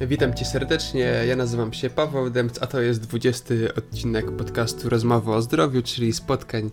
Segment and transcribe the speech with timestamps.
[0.00, 5.32] Witam Cię serdecznie, ja nazywam się Paweł Demc, a to jest 20 odcinek podcastu Rozmowy
[5.32, 6.70] o zdrowiu, czyli spotkań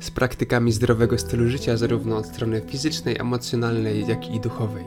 [0.00, 4.84] z praktykami zdrowego stylu życia, zarówno od strony fizycznej, emocjonalnej, jak i duchowej.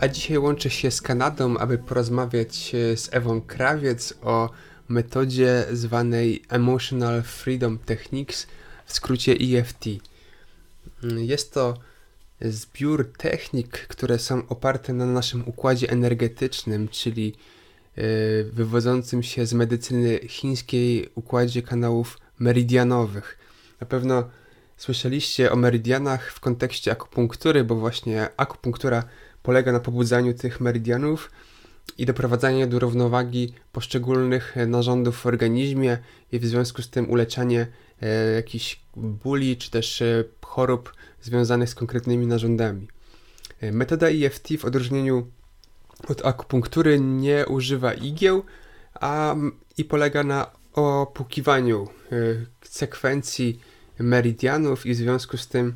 [0.00, 4.50] A dzisiaj łączę się z Kanadą, aby porozmawiać z Ewą Krawiec o
[4.92, 8.46] metodzie zwanej Emotional Freedom Techniques,
[8.86, 9.84] w skrócie EFT.
[11.16, 11.78] Jest to
[12.40, 17.34] zbiór technik, które są oparte na naszym układzie energetycznym, czyli
[17.96, 18.02] e,
[18.44, 23.38] wywodzącym się z medycyny chińskiej układzie kanałów meridianowych.
[23.80, 24.30] Na pewno
[24.76, 29.04] słyszeliście o meridianach w kontekście akupunktury, bo właśnie akupunktura
[29.42, 31.30] polega na pobudzaniu tych meridianów
[31.98, 35.98] i doprowadzaniu do równowagi poszczególnych narządów w organizmie
[36.32, 37.66] i w związku z tym uleczanie
[38.02, 42.88] e, jakichś bóli czy też e, chorób związanych z konkretnymi narządami.
[43.60, 45.26] E, metoda EFT w odróżnieniu
[46.08, 48.42] od akupunktury nie używa igieł,
[48.94, 49.36] a
[49.78, 51.88] i polega na opukiwaniu
[52.62, 53.60] sekwencji
[53.98, 55.74] meridianów i w związku z tym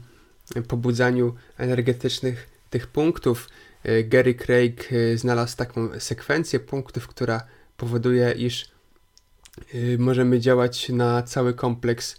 [0.69, 3.49] pobudzaniu energetycznych tych punktów.
[3.83, 7.41] E, Gary Craig znalazł taką sekwencję punktów, która
[7.77, 8.77] powoduje, iż
[9.99, 12.17] możemy działać na cały kompleks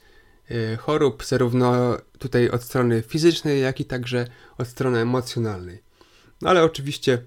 [0.52, 5.84] Y, chorób, zarówno tutaj od strony fizycznej, jak i także od strony emocjonalnej.
[6.42, 7.22] No ale oczywiście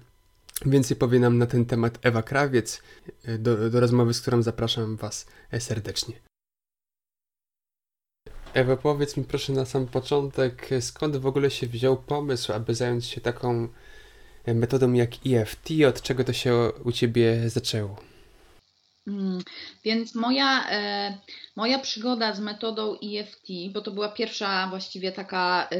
[0.65, 2.81] więcej powie nam na ten temat Ewa Krawiec,
[3.27, 5.25] y, do, do rozmowy, z którą zapraszam Was
[5.59, 6.30] serdecznie.
[8.53, 13.05] Ewa, powiedz mi proszę na sam początek, skąd w ogóle się wziął pomysł, aby zająć
[13.05, 13.67] się taką
[14.47, 15.69] metodą jak EFT?
[15.89, 17.95] Od czego to się u Ciebie zaczęło?
[19.07, 19.39] Mm,
[19.83, 21.17] więc moja, e,
[21.55, 25.77] moja przygoda z metodą EFT, bo to była pierwsza właściwie taka e,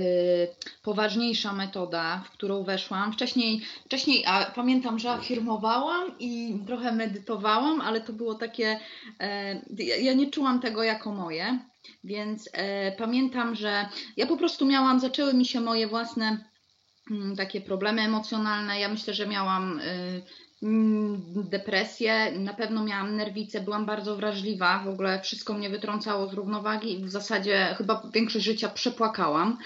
[0.83, 3.13] poważniejsza metoda, w którą weszłam.
[3.13, 8.79] Wcześniej, wcześniej a pamiętam, że afirmowałam i trochę medytowałam, ale to było takie,
[9.19, 9.62] e,
[10.01, 11.70] ja nie czułam tego jako moje,
[12.03, 12.50] więc
[12.97, 16.38] pamiętam, że ja po prostu miałam, zaczęły mi się moje własne
[17.12, 18.80] mm, takie problemy emocjonalne.
[18.80, 19.81] Ja myślę, że miałam
[20.64, 26.34] Mm, depresję, na pewno miałam nerwicę, byłam bardzo wrażliwa, w ogóle wszystko mnie wytrącało z
[26.34, 29.58] równowagi i w zasadzie chyba większość życia przepłakałam.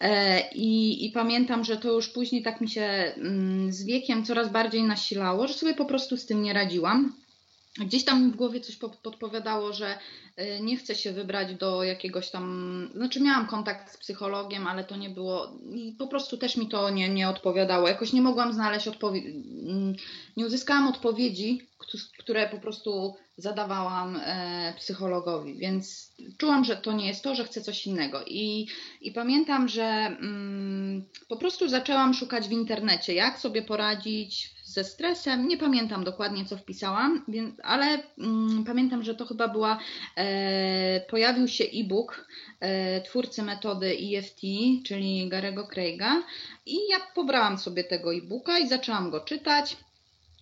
[0.00, 4.52] E, I, I, pamiętam, że to już później tak mi się mm, z wiekiem coraz
[4.52, 7.12] bardziej nasilało, że sobie po prostu z tym nie radziłam.
[7.78, 9.98] Gdzieś tam w głowie coś podpowiadało, że
[10.38, 12.90] y, nie chcę się wybrać do jakiegoś tam.
[12.94, 15.58] Znaczy, miałam kontakt z psychologiem, ale to nie było.
[15.74, 17.88] I po prostu też mi to nie, nie odpowiadało.
[17.88, 19.28] Jakoś nie mogłam znaleźć odpowiedzi.
[19.28, 19.94] Mm,
[20.36, 21.68] nie uzyskałam odpowiedzi,
[22.18, 27.60] które po prostu zadawałam e, psychologowi, więc czułam, że to nie jest to, że chcę
[27.60, 28.24] coś innego.
[28.26, 28.66] I,
[29.00, 35.48] i pamiętam, że mm, po prostu zaczęłam szukać w internecie, jak sobie poradzić ze stresem.
[35.48, 39.78] Nie pamiętam dokładnie, co wpisałam, więc, ale mm, pamiętam, że to chyba była,
[40.16, 42.28] e, pojawił się e-book
[42.60, 44.40] e, twórcy metody EFT,
[44.86, 46.22] czyli Garego Craiga
[46.66, 49.76] i ja pobrałam sobie tego e-booka i zaczęłam go czytać.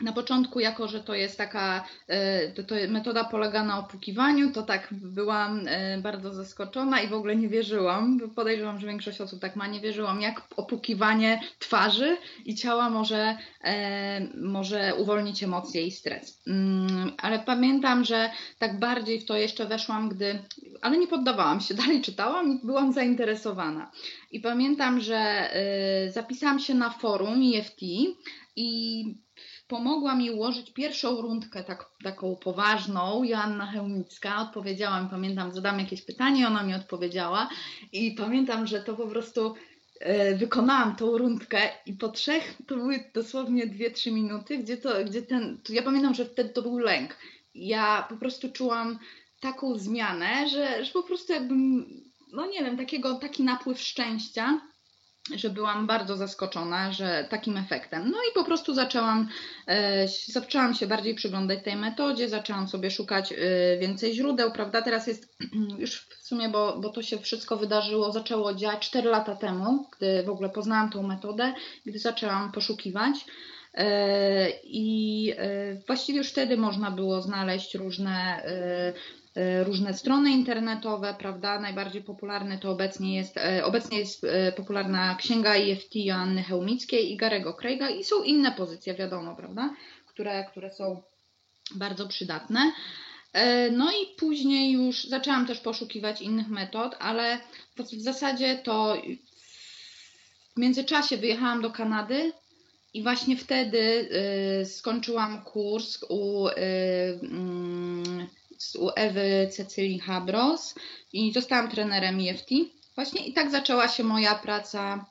[0.00, 4.62] Na początku, jako że to jest taka, e, to, to metoda polega na opukiwaniu, to
[4.62, 8.20] tak byłam e, bardzo zaskoczona i w ogóle nie wierzyłam.
[8.37, 14.20] Podejrzewam, że większość osób tak ma, nie wierzyłam, jak opukiwanie twarzy i ciała może, e,
[14.34, 16.42] może uwolnić emocje i stres.
[16.47, 20.38] Mm, ale pamiętam, że tak bardziej w to jeszcze weszłam, gdy,
[20.81, 23.91] ale nie poddawałam się, dalej czytałam i byłam zainteresowana.
[24.32, 25.50] I pamiętam, że
[26.10, 27.82] zapisałam się na forum EFT
[28.56, 29.04] i
[29.69, 33.25] pomogła mi ułożyć pierwszą rundkę tak, taką poważną.
[33.25, 37.49] Joanna Chełmicka odpowiedziała pamiętam, zadam jakieś pytanie, ona mi odpowiedziała
[37.93, 39.55] i pamiętam, że to po prostu
[40.01, 45.23] e, wykonałam tą rundkę i po trzech, to były dosłownie 2-3 minuty, gdzie to, gdzie
[45.23, 47.17] ten, to ja pamiętam, że wtedy to był lęk.
[47.55, 48.99] Ja po prostu czułam
[49.41, 51.87] taką zmianę, że, że po prostu jakbym,
[52.32, 54.61] no nie wiem, takiego, taki napływ szczęścia,
[55.36, 58.10] że byłam bardzo zaskoczona, że takim efektem.
[58.10, 59.28] No i po prostu zaczęłam,
[59.66, 63.36] e, zaczęłam się bardziej przyglądać tej metodzie, zaczęłam sobie szukać e,
[63.78, 64.82] więcej źródeł, prawda?
[64.82, 65.36] Teraz jest
[65.78, 70.22] już w sumie, bo, bo to się wszystko wydarzyło, zaczęło działać 4 lata temu, gdy
[70.22, 71.54] w ogóle poznałam tą metodę,
[71.86, 73.14] gdy zaczęłam poszukiwać.
[73.75, 75.32] E, I
[75.86, 78.42] właściwie już wtedy można było znaleźć różne
[79.64, 81.61] różne strony internetowe, prawda?
[81.61, 87.17] Najbardziej popularne to obecnie jest, e, obecnie jest e, popularna księga EFT Joanny Chełmickiej i
[87.17, 89.75] Garego Craiga i są inne pozycje, wiadomo, prawda?
[90.06, 91.02] Które, które są
[91.75, 92.73] bardzo przydatne.
[93.73, 97.38] No i później już zaczęłam też poszukiwać innych metod, ale
[97.76, 98.96] w zasadzie to
[100.56, 102.32] w międzyczasie wyjechałam do Kanady
[102.94, 104.08] i właśnie wtedy
[104.62, 106.52] y, skończyłam kurs u, y,
[107.23, 108.26] mm,
[108.78, 110.75] u Ewy Cecylii Habros
[111.12, 112.50] i zostałam trenerem EFT.
[112.94, 115.06] Właśnie i tak zaczęła się moja praca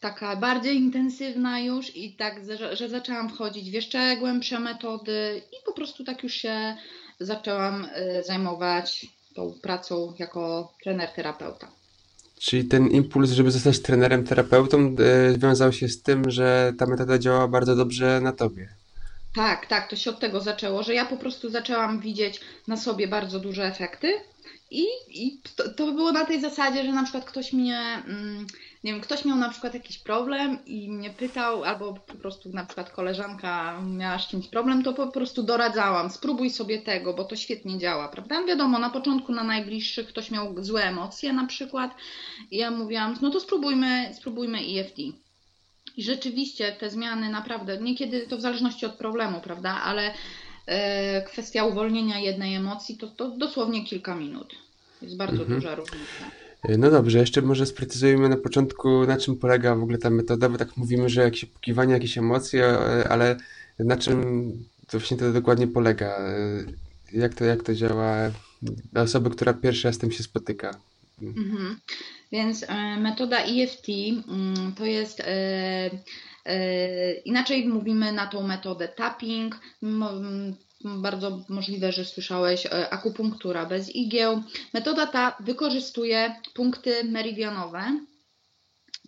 [0.00, 5.56] taka bardziej intensywna już i tak, że, że zaczęłam wchodzić w jeszcze głębsze metody i
[5.66, 6.76] po prostu tak już się
[7.20, 11.68] zaczęłam y, zajmować tą pracą jako trener terapeuta.
[12.38, 14.96] Czyli ten impuls, żeby zostać trenerem terapeutą,
[15.34, 18.68] y, wiązał się z tym, że ta metoda działa bardzo dobrze na tobie.
[19.38, 23.08] Tak, tak, to się od tego zaczęło, że ja po prostu zaczęłam widzieć na sobie
[23.08, 24.12] bardzo duże efekty
[24.70, 28.46] i, i to, to, było na tej zasadzie, że na przykład ktoś mnie, mm,
[28.84, 32.66] nie wiem, ktoś miał na przykład jakiś problem i mnie pytał, albo po prostu na
[32.66, 37.36] przykład koleżanka miała z czymś problem, to po prostu doradzałam, spróbuj sobie tego, bo to
[37.36, 38.44] świetnie działa, prawda?
[38.44, 41.90] Wiadomo, na początku na najbliższych ktoś miał złe emocje na przykład
[42.50, 45.27] i ja mówiłam, no to spróbujmy, spróbujmy EFT.
[45.98, 50.14] I rzeczywiście te zmiany naprawdę, niekiedy to w zależności od problemu, prawda, ale
[50.68, 54.54] E, kwestia uwolnienia jednej emocji to, to dosłownie kilka minut.
[55.02, 55.60] Jest bardzo mhm.
[55.60, 56.24] duża różnica.
[56.62, 60.48] E, no dobrze, jeszcze może sprecyzujmy na początku, na czym polega w ogóle ta metoda,
[60.48, 63.36] bo tak mówimy, że jakieś poszukiwanie jakieś emocje, e, ale
[63.78, 64.52] na czym
[64.88, 66.18] to właśnie to dokładnie polega?
[67.12, 68.30] Jak to, jak to działa
[68.92, 70.80] dla osoby, która pierwszy raz z tym się spotyka?
[71.22, 71.76] Mhm.
[72.32, 72.66] Więc
[72.98, 73.86] metoda EFT
[74.28, 75.22] mm, to jest
[76.48, 79.60] E, inaczej mówimy na tą metodę tapping.
[80.84, 84.42] Bardzo możliwe, że słyszałeś e, akupunktura bez igieł.
[84.74, 88.00] Metoda ta wykorzystuje punkty meridianowe,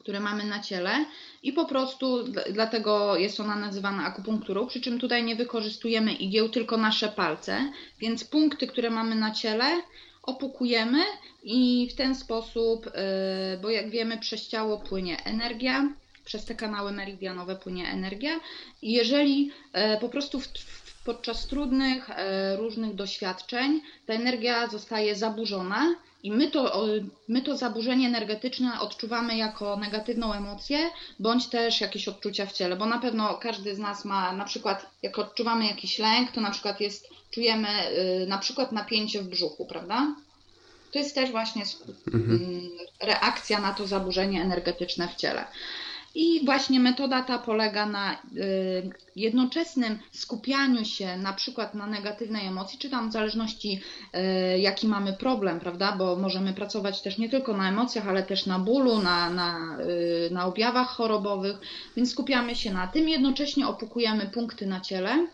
[0.00, 1.05] które mamy na ciele
[1.43, 6.76] i po prostu dlatego jest ona nazywana akupunkturą, przy czym tutaj nie wykorzystujemy igieł, tylko
[6.76, 9.82] nasze palce, więc punkty, które mamy na ciele
[10.22, 11.05] opukujemy
[11.43, 15.88] i w ten sposób, e, bo jak wiemy przez ciało płynie energia,
[16.25, 18.40] przez te kanały meridianowe płynie energia.
[18.82, 20.49] I jeżeli e, po prostu w,
[21.05, 26.87] podczas trudnych, e, różnych doświadczeń ta energia zostaje zaburzona i my to,
[27.28, 30.78] my to zaburzenie energetyczne odczuwamy jako negatywną emocję,
[31.19, 34.90] bądź też jakieś odczucia w ciele, bo na pewno każdy z nas ma, na przykład
[35.02, 37.68] jak odczuwamy jakiś lęk, to na przykład jest, czujemy
[38.22, 40.14] y, na przykład napięcie w brzuchu, prawda?
[40.92, 41.62] To jest też właśnie
[42.14, 42.30] mhm.
[42.30, 42.70] Mm,
[43.02, 45.44] reakcja na to zaburzenie energetyczne w ciele.
[46.14, 48.18] I właśnie metoda ta polega na y,
[49.16, 53.80] jednoczesnym skupianiu się na przykład na negatywnej emocji, czy tam w zależności
[54.54, 58.46] y, jaki mamy problem, prawda, bo możemy pracować też nie tylko na emocjach, ale też
[58.46, 59.76] na bólu, na, na,
[60.30, 61.56] na objawach chorobowych,
[61.96, 65.26] więc skupiamy się na tym, jednocześnie opukujemy punkty na ciele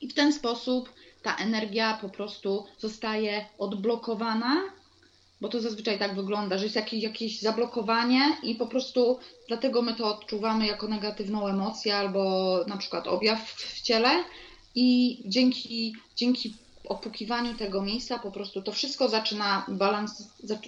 [0.00, 0.92] i w ten sposób
[1.22, 4.62] ta energia po prostu zostaje odblokowana
[5.40, 9.18] bo to zazwyczaj tak wygląda, że jest jakieś, jakieś zablokowanie i po prostu
[9.48, 14.24] dlatego my to odczuwamy jako negatywną emocję albo na przykład objaw w ciele
[14.74, 16.54] i dzięki, dzięki
[16.84, 20.22] opukiwaniu tego miejsca po prostu to wszystko zaczyna balans,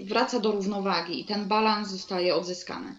[0.05, 2.97] wraca do równowagi i ten balans zostaje odzyskany.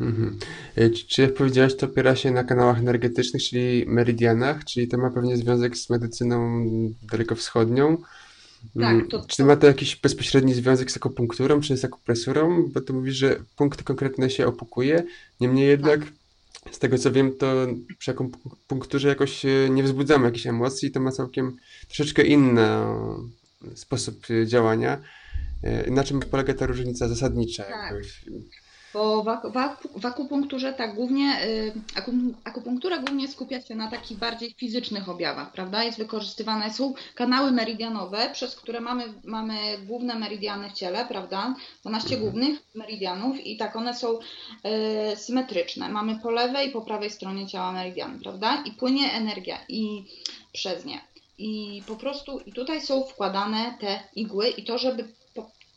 [0.00, 0.38] Mhm.
[0.76, 5.10] E, czy jak powiedziałaś, to opiera się na kanałach energetycznych, czyli meridianach, czyli to ma
[5.10, 6.64] pewnie związek z medycyną
[7.02, 7.96] dalekowschodnią.
[8.74, 12.68] Tak, mm, to, Czy ma to jakiś bezpośredni związek z akupunkturą, czy z akupresurą?
[12.68, 15.02] Bo to mówisz, że punkt konkretny się opukuje,
[15.40, 16.00] niemniej jednak
[16.64, 16.74] tak.
[16.74, 17.66] z tego co wiem, to
[17.98, 21.56] przy akupunkturze jakoś nie wzbudzamy jakichś emocji, to ma całkiem
[21.86, 22.66] troszeczkę inny
[23.74, 25.00] sposób działania.
[25.62, 27.64] E, na czym polega ta różnica zasadnicza?
[27.64, 27.94] Tak.
[28.92, 31.72] Bo w, w, w akupunkturze tak głównie, y,
[32.44, 35.84] akupunktura głównie skupia się na takich bardziej fizycznych objawach, prawda?
[35.84, 41.54] Jest wykorzystywane, są kanały meridianowe, przez które mamy, mamy główne meridiany w ciele, prawda?
[41.80, 42.20] 12 mhm.
[42.22, 45.88] głównych meridianów i tak one są y, symetryczne.
[45.88, 48.62] Mamy po lewej i po prawej stronie ciała meridiany, prawda?
[48.64, 50.04] I płynie energia i
[50.52, 51.00] przez nie.
[51.38, 55.08] I po prostu i tutaj są wkładane te igły i to, żeby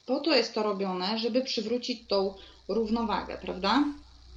[0.06, 2.34] po, to jest to robione, żeby przywrócić tą
[2.68, 3.84] równowagę, prawda?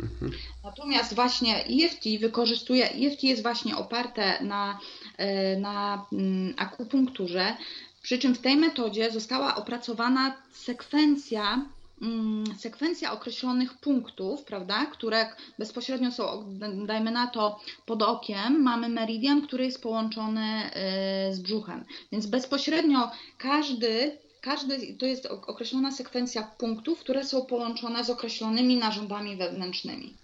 [0.01, 0.33] Mhm.
[0.65, 4.79] Natomiast właśnie EFT wykorzystuje, EFT jest właśnie oparte na,
[5.17, 7.57] e, na mm, akupunkturze,
[8.03, 11.67] przy czym w tej metodzie została opracowana sekwencja
[12.03, 16.45] mm, sekwencja określonych punktów, prawda, które bezpośrednio są,
[16.87, 21.85] dajmy na to, pod okiem, mamy meridian, który jest połączony e, z brzuchem.
[22.13, 29.37] Więc bezpośrednio każdy każdy, to jest określona sekwencja punktów, które są połączone z określonymi narządami
[29.37, 30.15] wewnętrznymi.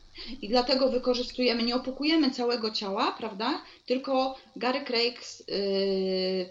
[0.43, 3.63] I dlatego wykorzystujemy, nie opukujemy całego ciała, prawda?
[3.87, 5.57] Tylko Gary Craig yy,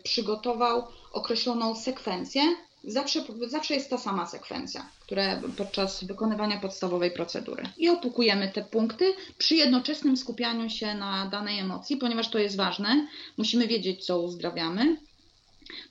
[0.03, 2.41] przygotował określoną sekwencję.
[2.83, 7.63] Zawsze, zawsze jest ta sama sekwencja, która podczas wykonywania podstawowej procedury.
[7.77, 13.07] I opukujemy te punkty przy jednoczesnym skupianiu się na danej emocji, ponieważ to jest ważne.
[13.37, 14.97] Musimy wiedzieć, co uzdrawiamy.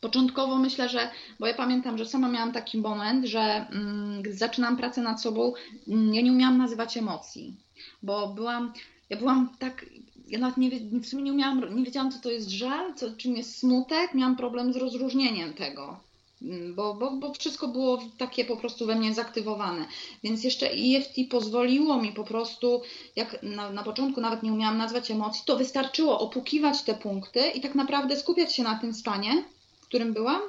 [0.00, 1.10] Początkowo myślę, że,
[1.40, 5.52] bo ja pamiętam, że sama miałam taki moment, że mm, gdy zaczynam pracę nad sobą,
[5.88, 7.54] mm, ja nie umiałam nazywać emocji,
[8.02, 8.72] bo byłam,
[9.10, 9.86] ja byłam tak,
[10.28, 13.36] ja nawet nie, w sumie nie umiałam, nie wiedziałam, co to jest żal, co, czym
[13.36, 16.00] jest smutek, miałam problem z rozróżnieniem tego.
[16.42, 19.84] Mm, bo, bo, bo wszystko było takie po prostu we mnie zaktywowane.
[20.24, 22.82] Więc jeszcze EFT pozwoliło mi po prostu,
[23.16, 27.60] jak na, na początku nawet nie umiałam nazwać emocji, to wystarczyło opukiwać te punkty i
[27.60, 29.44] tak naprawdę skupiać się na tym stanie,
[29.92, 30.42] którym byłam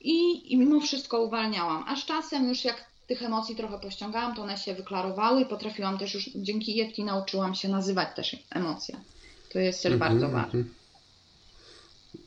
[0.00, 1.84] i, i mimo wszystko uwalniałam.
[1.88, 6.14] Aż czasem już jak tych emocji trochę pościągałam, to one się wyklarowały i potrafiłam też
[6.14, 8.96] już dzięki EFT nauczyłam się nazywać też emocje.
[9.52, 10.44] To jest też mm -hmm, bardzo mm -hmm.
[10.44, 10.64] ważne.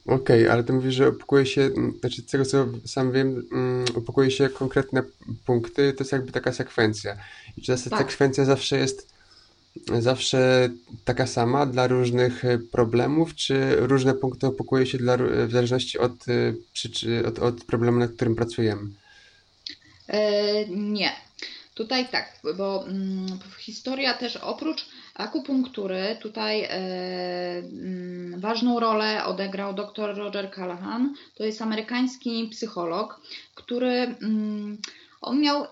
[0.06, 1.70] Okej, okay, ale to mówisz, że opukuje się,
[2.00, 5.04] znaczy z tego co sam wiem, um, opukuje się konkretne
[5.46, 7.18] punkty, to jest jakby taka sekwencja.
[7.58, 8.00] I czy ta tak.
[8.00, 9.15] sekwencja zawsze jest
[10.00, 10.70] zawsze
[11.06, 16.12] taka sama dla różnych e, problemów, czy różne punkty opukuje się dla, w zależności od,
[16.28, 18.82] e, od, od problemu, nad którym pracujemy?
[20.08, 21.12] E, nie.
[21.76, 26.70] Tutaj tak, bo mm, historia też oprócz akupunktury, tutaj e,
[27.58, 31.14] mm, ważną rolę odegrał dr Roger Callahan.
[31.36, 33.22] To jest amerykański psycholog,
[33.56, 34.78] który mm,
[35.22, 35.68] on miał, e,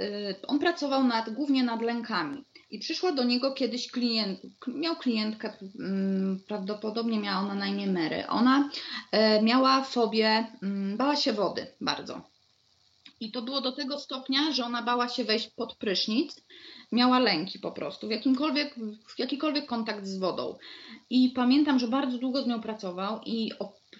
[0.47, 2.43] on pracował nad, głównie nad lękami.
[2.73, 8.27] I przyszła do niego kiedyś klient, miał klientkę, mm, prawdopodobnie miała ona na imię Mary.
[8.27, 8.69] Ona
[9.11, 12.21] e, miała fobię, mm, bała się wody bardzo.
[13.19, 16.41] I to było do tego stopnia, że ona bała się wejść pod prysznic,
[16.93, 18.75] miała lęki po prostu, w jakimkolwiek,
[19.07, 20.55] w jakikolwiek kontakt z wodą.
[21.09, 23.51] I pamiętam, że bardzo długo z nią pracował i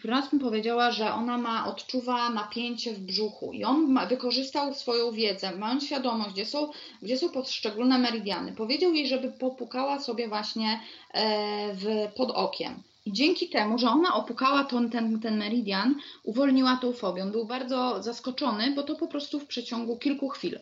[0.03, 5.11] raz mi powiedziała, że ona ma, odczuwa napięcie w brzuchu i on ma, wykorzystał swoją
[5.11, 6.71] wiedzę, mając świadomość, gdzie są,
[7.01, 8.51] gdzie są poszczególne meridiany.
[8.51, 10.79] Powiedział jej, żeby popukała sobie właśnie
[11.13, 11.85] e, w,
[12.15, 12.83] pod okiem.
[13.05, 17.23] I dzięki temu, że ona opukała ten, ten, ten meridian, uwolniła tą fobię.
[17.23, 20.59] On był bardzo zaskoczony, bo to po prostu w przeciągu kilku chwil.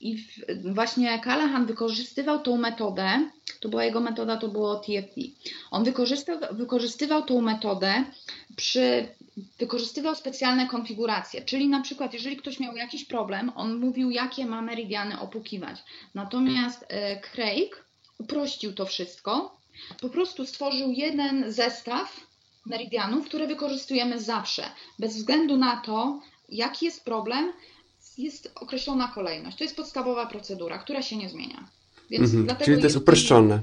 [0.00, 0.24] I
[0.64, 3.30] właśnie Callahan wykorzystywał tą metodę,
[3.60, 5.14] to była jego metoda, to było TFT.
[5.70, 8.04] On wykorzystał, wykorzystywał tą metodę
[8.56, 9.08] przy,
[9.58, 14.62] wykorzystywał specjalne konfiguracje, czyli na przykład jeżeli ktoś miał jakiś problem, on mówił jakie ma
[14.62, 15.76] meridiany opukiwać.
[16.14, 17.84] Natomiast e, Craig
[18.18, 19.60] uprościł to wszystko,
[20.00, 22.20] po prostu stworzył jeden zestaw
[22.66, 27.52] meridianów, które wykorzystujemy zawsze, bez względu na to, jaki jest problem,
[28.18, 29.58] jest określona kolejność.
[29.58, 31.68] To jest podstawowa procedura, która się nie zmienia.
[32.10, 33.60] Więc mhm, czyli to jest uproszczone.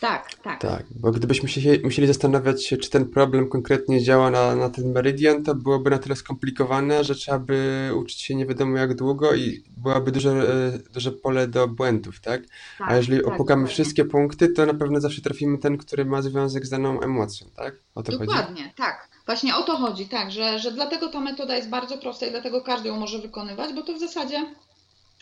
[0.00, 0.60] Tak, tak.
[0.60, 4.92] Tak, bo gdybyśmy się musieli zastanawiać się, czy ten problem konkretnie działa na, na ten
[4.92, 9.34] meridian, to byłoby na tyle skomplikowane, że trzeba by uczyć się nie wiadomo jak długo
[9.34, 12.42] i byłaby duże, e, duże pole do błędów, tak?
[12.78, 13.72] tak A jeżeli tak, opukamy tak.
[13.72, 17.74] wszystkie punkty, to na pewno zawsze trafimy ten, który ma związek z daną emocją, tak?
[17.94, 18.74] O to Dokładnie, chodzi?
[18.76, 19.13] tak.
[19.26, 22.60] Właśnie o to chodzi, tak, że, że dlatego ta metoda jest bardzo prosta i dlatego
[22.60, 24.46] każdy ją może wykonywać, bo to w zasadzie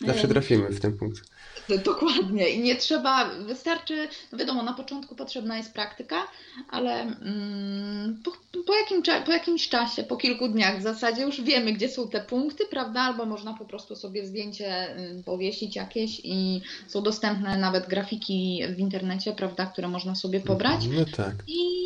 [0.06, 1.22] Zawsze trafimy w ten punkt.
[1.84, 6.16] Dokładnie i nie trzeba, wystarczy, no wiadomo, na początku potrzebna jest praktyka,
[6.70, 8.30] ale mm, po,
[8.66, 12.20] po, jakim, po jakimś czasie, po kilku dniach w zasadzie już wiemy, gdzie są te
[12.20, 13.00] punkty, prawda?
[13.00, 19.32] Albo można po prostu sobie zdjęcie powiesić jakieś i są dostępne nawet grafiki w internecie,
[19.32, 20.80] prawda, które można sobie pobrać.
[20.86, 21.34] No tak.
[21.46, 21.81] I,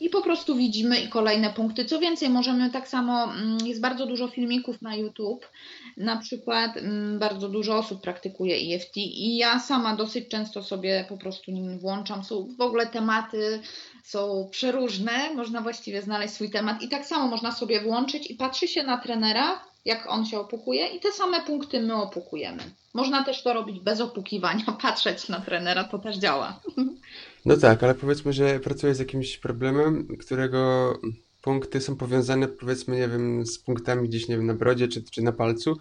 [0.00, 1.84] I po prostu widzimy i kolejne punkty.
[1.84, 5.48] Co więcej, możemy tak samo, mm, jest bardzo dużo filmików na YouTube,
[5.96, 11.16] na przykład mm, bardzo dużo osób praktykuje EFT i ja sama dosyć często sobie po
[11.16, 12.24] prostu nim włączam.
[12.24, 13.60] Są w ogóle tematy,
[14.04, 18.68] są przeróżne, można właściwie znaleźć swój temat i tak samo można sobie włączyć i patrzy
[18.68, 22.62] się na trenera, jak on się opukuje i te same punkty my opukujemy.
[22.94, 26.60] Można też to robić bez opukiwania, patrzeć na trenera, to też działa.
[27.44, 30.92] No tak, ale powiedzmy, że pracujesz z jakimś problemem, którego
[31.42, 35.22] punkty są powiązane, powiedzmy, nie wiem, z punktami gdzieś, nie wiem, na brodzie czy, czy
[35.22, 35.76] na palcu,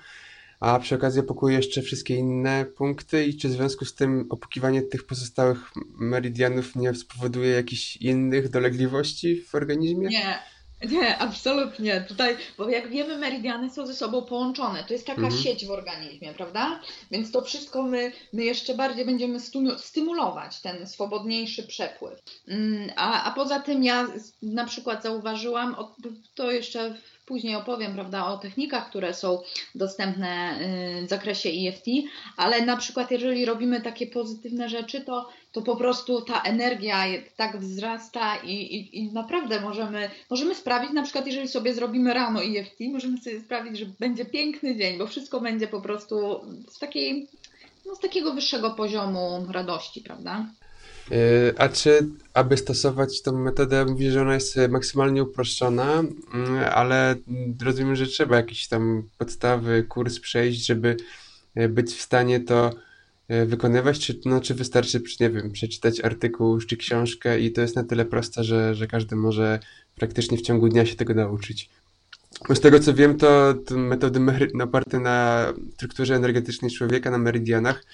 [0.59, 4.81] a przy okazji opukuje jeszcze wszystkie inne punkty i czy w związku z tym opukiwanie
[4.81, 10.07] tych pozostałych meridianów nie spowoduje jakichś innych dolegliwości w organizmie?
[10.07, 10.39] Nie,
[10.85, 12.05] nie, absolutnie.
[12.07, 14.83] Tutaj, bo jak wiemy, meridiany są ze sobą połączone.
[14.83, 15.41] To jest taka mhm.
[15.43, 16.79] sieć w organizmie, prawda?
[17.11, 19.39] Więc to wszystko my, my jeszcze bardziej będziemy
[19.77, 22.19] stymulować ten swobodniejszy przepływ.
[22.47, 24.07] Mm, a, a poza tym ja
[24.41, 25.75] na przykład zauważyłam,
[26.35, 26.95] to jeszcze
[27.27, 29.41] później opowiem, prawda, o technikach, które są
[29.75, 30.59] dostępne
[31.01, 31.85] y, w zakresie EFT,
[32.37, 37.03] ale na przykład jeżeli robimy takie pozytywne rzeczy, to, to po prostu ta energia
[37.35, 42.43] tak wzrasta i, i, i naprawdę możemy, możemy sprawić, na przykład jeżeli sobie zrobimy rano
[42.43, 47.27] EFT, możemy sobie sprawić, że będzie piękny dzień, bo wszystko będzie po prostu z takiej
[47.85, 50.45] no, z takiego wyższego poziomu radości, prawda?
[51.11, 57.15] E, a czy, aby stosować tą metodę, mówisz, że ona jest maksymalnie uproszczona, mm, ale
[57.63, 60.97] rozumiem, że trzeba jakiś tam podstawy, kurs przejść, żeby
[61.55, 62.71] e, być w stanie to
[63.45, 67.83] wykonywać, czy, no, czy wystarczy, nie wiem, przeczytać artykuł czy książkę i to jest na
[67.83, 69.59] tyle proste, że, że każdy może
[69.95, 71.69] praktycznie w ciągu dnia się tego nauczyć.
[72.49, 74.19] Z tego co wiem, to, to metody
[74.63, 77.85] oparte na strukturze energetycznej człowieka, na meridianach,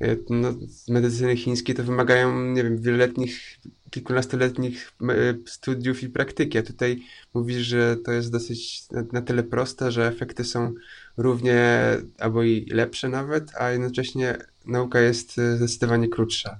[0.00, 0.54] e, no,
[0.88, 3.58] medycyny chińskiej to wymagają, nie wiem, wieloletnich,
[3.90, 6.58] kilkunastoletnich e, studiów i praktyki.
[6.58, 7.02] A tutaj
[7.34, 10.74] mówisz, że to jest dosyć na, na tyle proste, że efekty są
[11.16, 11.80] równie
[12.18, 14.38] albo i lepsze nawet, a jednocześnie
[14.70, 16.56] nauka jest e, zdecydowanie krótsza.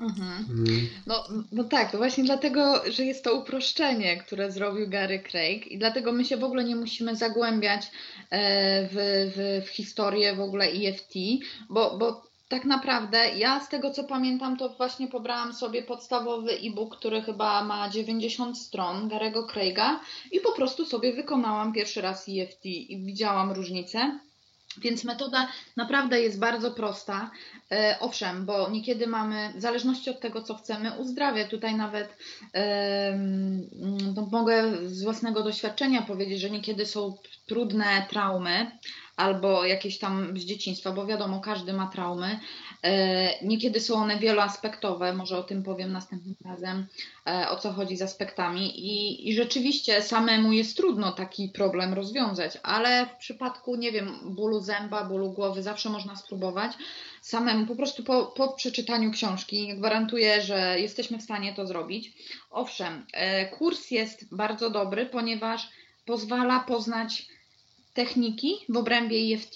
[0.00, 0.46] Mhm.
[0.50, 0.88] Mhm.
[1.06, 5.78] No, no tak, to właśnie dlatego, że jest to uproszczenie, które zrobił Gary Craig i
[5.78, 7.90] dlatego my się w ogóle nie musimy zagłębiać
[8.30, 8.94] e, w,
[9.36, 11.14] w, w historię w ogóle EFT,
[11.68, 16.96] bo, bo tak naprawdę ja z tego co pamiętam, to właśnie pobrałam sobie podstawowy e-book,
[16.96, 20.00] który chyba ma 90 stron Garego Craiga
[20.32, 24.18] i po prostu sobie wykonałam pierwszy raz EFT i widziałam różnicę.
[24.78, 27.30] Więc metoda naprawdę jest bardzo prosta.
[27.72, 31.48] E, owszem, bo niekiedy mamy, w zależności od tego, co chcemy, uzdrawia.
[31.48, 32.16] Tutaj nawet
[32.54, 33.18] e,
[34.30, 38.70] mogę z własnego doświadczenia powiedzieć, że niekiedy są trudne traumy,
[39.16, 42.38] albo jakieś tam z dzieciństwa, bo wiadomo, każdy ma traumy.
[42.82, 46.86] E, niekiedy są one wieloaspektowe, może o tym powiem następnym razem,
[47.26, 48.80] e, o co chodzi z aspektami.
[48.80, 54.60] I, I rzeczywiście samemu jest trudno taki problem rozwiązać, ale w przypadku, nie wiem, bólu
[54.60, 56.72] zęba, bólu głowy, zawsze można spróbować
[57.22, 59.74] samemu, po prostu po, po przeczytaniu książki.
[59.76, 62.12] Gwarantuję, że jesteśmy w stanie to zrobić.
[62.50, 65.68] Owszem, e, kurs jest bardzo dobry, ponieważ
[66.06, 67.26] pozwala poznać
[67.94, 69.54] techniki w obrębie EFT,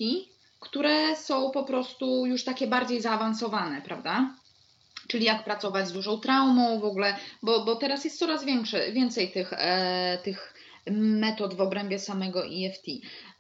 [0.65, 4.35] które są po prostu już takie bardziej zaawansowane, prawda?
[5.09, 9.33] Czyli jak pracować z dużą traumą w ogóle, bo, bo teraz jest coraz większe, więcej
[9.33, 10.54] tych, e, tych
[10.91, 12.87] metod w obrębie samego EFT.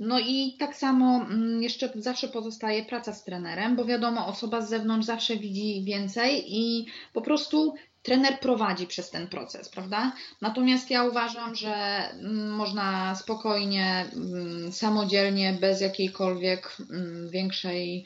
[0.00, 4.68] No i tak samo mm, jeszcze zawsze pozostaje praca z trenerem, bo wiadomo, osoba z
[4.68, 10.12] zewnątrz zawsze widzi więcej i po prostu trener prowadzi przez ten proces, prawda?
[10.40, 16.76] Natomiast ja uważam, że mm, można spokojnie, mm, samodzielnie, bez jakiejkolwiek
[17.30, 18.04] większej,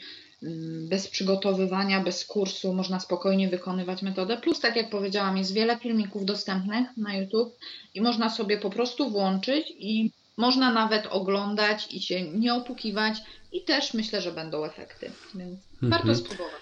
[0.89, 4.37] bez przygotowywania, bez kursu, można spokojnie wykonywać metodę.
[4.37, 7.57] Plus, tak jak powiedziałam, jest wiele filmików dostępnych na YouTube
[7.95, 13.17] i można sobie po prostu włączyć i można nawet oglądać i się nie opukiwać
[13.51, 15.91] i też myślę, że będą efekty, więc mhm.
[15.91, 16.53] warto spróbować.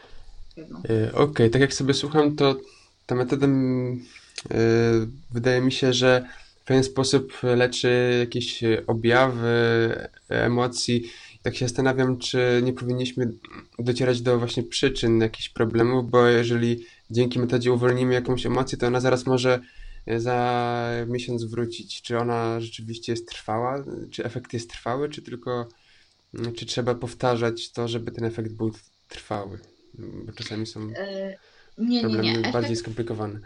[0.58, 2.56] E, okej, okay, tak jak sobie słucham, to
[3.06, 6.30] ta metoda yy, wydaje mi się, że
[6.62, 9.96] w pewien sposób leczy jakieś objawy
[10.30, 11.12] emocji.
[11.48, 13.32] Tak się zastanawiam, czy nie powinniśmy
[13.80, 19.00] docierać do właśnie przyczyn jakichś problemów, bo jeżeli dzięki metodzie uwolnimy jakąś emocję, to ona
[19.00, 19.60] zaraz może
[20.18, 22.02] za miesiąc wrócić.
[22.02, 25.68] Czy ona rzeczywiście jest trwała, czy efekt jest trwały, czy tylko
[26.56, 28.72] czy trzeba powtarzać to, żeby ten efekt był
[29.10, 29.60] trwały?
[30.26, 30.90] Bo czasami są.
[30.96, 31.38] E,
[31.78, 32.32] nie, nie, nie.
[32.32, 33.40] Efekt, bardziej skomplikowane.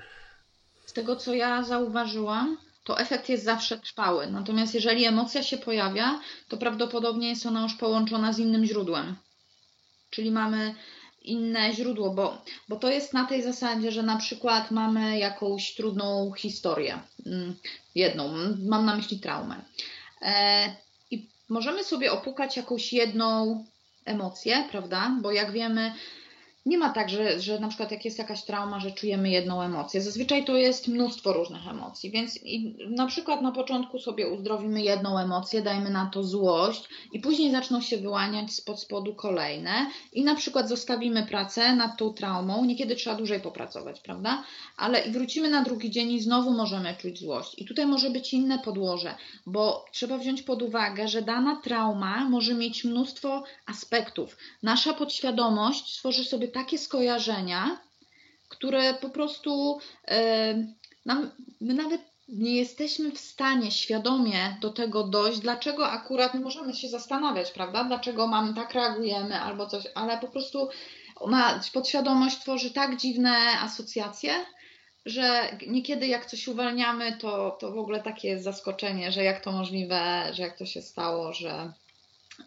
[0.86, 4.28] Z tego, co ja zauważyłam, to efekt jest zawsze trwały.
[4.28, 9.15] Natomiast jeżeli emocja się pojawia, to prawdopodobnie jest ona już połączona z innym źródłem.
[10.10, 10.76] Czyli mamy
[11.22, 16.32] inne źródło, bo, bo to jest na tej zasadzie, że na przykład mamy jakąś trudną
[16.38, 17.00] historię.
[17.26, 17.56] Mm,
[17.96, 18.34] jedną,
[18.67, 19.56] mam na myśli traumę.
[20.22, 20.76] E,
[21.12, 23.65] I możemy sobie opukać jakąś jedną
[24.06, 25.17] emocję, prawda?
[25.22, 25.94] Bo jak wiemy,
[26.65, 30.02] nie ma tak, że, że na przykład jak jest jakaś trauma, że czujemy jedną emocję.
[30.02, 32.39] Zazwyczaj to jest mnóstwo różnych emocji, więc
[32.89, 37.82] na przykład na początku sobie uzdrowimy jedną emocję, dajmy na to złość i później zaczną
[37.82, 39.71] się wyłaniać spod spodu kolejne
[40.13, 44.43] i na przykład zostawimy pracę nad tą traumą, niekiedy trzeba dłużej popracować, prawda?
[44.78, 47.60] Ale i wrócimy na drugi dzień i znowu możemy czuć złość.
[47.62, 52.54] I tutaj może być inne podłoże, bo trzeba wziąć pod uwagę, że dana trauma może
[52.54, 54.38] mieć mnóstwo aspektów.
[54.63, 57.82] Nasza podświadomość stworzy sobie takie skojarzenia,
[58.50, 59.80] które po prostu
[61.06, 66.74] nam, my nawet nie jesteśmy w stanie świadomie do tego dojść, dlaczego akurat my możemy
[66.74, 67.84] się zastanawiać, prawda?
[67.84, 70.70] Dlaczego mamy tak reagujemy albo coś, ale po prostu
[71.16, 74.34] ona, podświadomość tworzy tak dziwne asocjacje,
[75.06, 79.52] że niekiedy jak coś uwalniamy, to, to w ogóle takie jest zaskoczenie, że jak to
[79.52, 81.74] możliwe, że jak to się stało, że,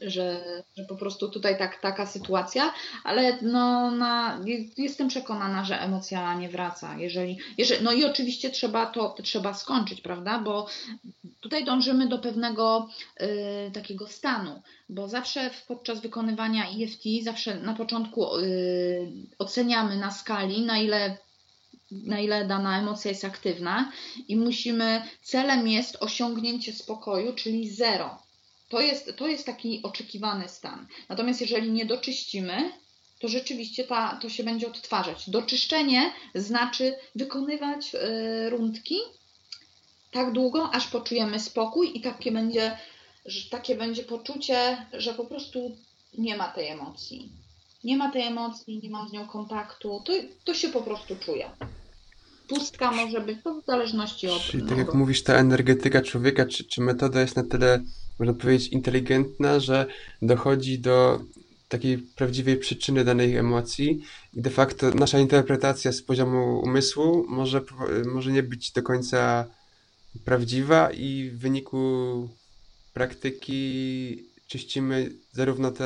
[0.01, 0.45] że,
[0.77, 2.73] że po prostu tutaj tak, taka sytuacja,
[3.05, 4.41] ale no, na,
[4.77, 6.99] jestem przekonana, że emocja nie wraca.
[6.99, 10.39] Jeżeli, jeżeli, no i oczywiście trzeba to trzeba skończyć, prawda?
[10.39, 10.67] Bo
[11.41, 12.89] tutaj dążymy do pewnego
[13.21, 20.63] y, takiego stanu, bo zawsze podczas wykonywania EFT, zawsze na początku y, oceniamy na skali,
[20.63, 21.17] na ile
[21.91, 23.93] na ile dana emocja jest aktywna
[24.29, 28.24] i musimy, celem jest osiągnięcie spokoju, czyli zero.
[28.75, 30.87] To jest, to jest taki oczekiwany stan.
[31.09, 32.73] Natomiast jeżeli nie doczyścimy,
[33.21, 35.31] to rzeczywiście ta, to się będzie odtwarzać.
[35.31, 38.97] Doczyszczenie znaczy wykonywać y, rundki
[40.13, 42.79] tak długo, aż poczujemy spokój i takie będzie,
[43.51, 45.77] takie będzie poczucie, że po prostu
[46.19, 47.33] nie ma tej emocji.
[47.85, 50.03] Nie ma tej emocji, nie mam z nią kontaktu.
[50.05, 50.13] To,
[50.45, 51.51] to się po prostu czuje
[52.49, 54.43] pustka może być, to w zależności od...
[54.43, 57.83] Czyli tak jak mówisz, ta energetyka człowieka, czy, czy metoda jest na tyle,
[58.19, 59.87] można powiedzieć, inteligentna, że
[60.23, 61.21] dochodzi do
[61.69, 64.03] takiej prawdziwej przyczyny danej emocji
[64.35, 67.61] i de facto nasza interpretacja z poziomu umysłu może,
[68.07, 69.47] może nie być do końca
[70.25, 72.29] prawdziwa i w wyniku
[72.93, 75.85] praktyki czyścimy zarówno to,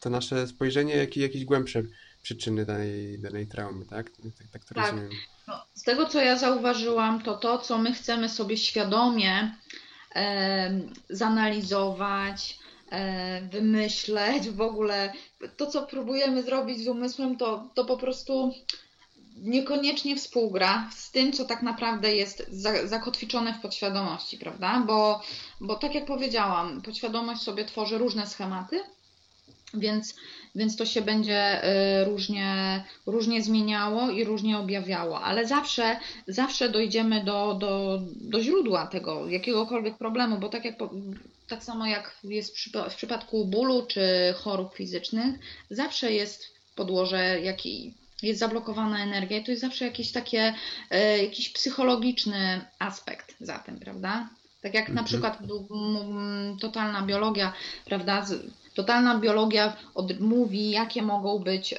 [0.00, 1.82] to nasze spojrzenie, jak i jakieś głębsze
[2.22, 4.10] przyczyny danej, danej traumy, tak?
[4.10, 4.84] Tak, tak to tak.
[4.84, 5.10] rozumiem.
[5.48, 9.54] No, z tego, co ja zauważyłam, to to, co my chcemy sobie świadomie
[11.10, 12.58] zanalizować,
[13.50, 15.12] wymyśleć, w ogóle
[15.56, 18.54] to, co próbujemy zrobić z umysłem, to, to po prostu
[19.36, 22.50] niekoniecznie współgra z tym, co tak naprawdę jest
[22.84, 24.82] zakotwiczone w podświadomości, prawda?
[24.86, 25.22] Bo,
[25.60, 28.80] bo tak jak powiedziałam, podświadomość sobie tworzy różne schematy,
[29.74, 30.14] więc
[30.54, 37.24] więc to się będzie y, różnie, różnie zmieniało i różnie objawiało, ale zawsze, zawsze dojdziemy
[37.24, 40.74] do, do, do źródła tego, jakiegokolwiek problemu, bo tak, jak,
[41.48, 42.56] tak samo jak jest
[42.90, 45.34] w przypadku bólu czy chorób fizycznych,
[45.70, 50.54] zawsze jest podłoże jakiej jest zablokowana energia i to jest zawsze jakiś takie,
[50.92, 54.28] y, jakiś psychologiczny aspekt za tym, prawda?
[54.62, 55.06] Tak jak na mhm.
[55.06, 55.38] przykład
[56.60, 57.52] totalna biologia,
[57.84, 58.26] prawda?
[58.74, 59.76] Totalna biologia
[60.20, 61.76] mówi, jakie mogą być y,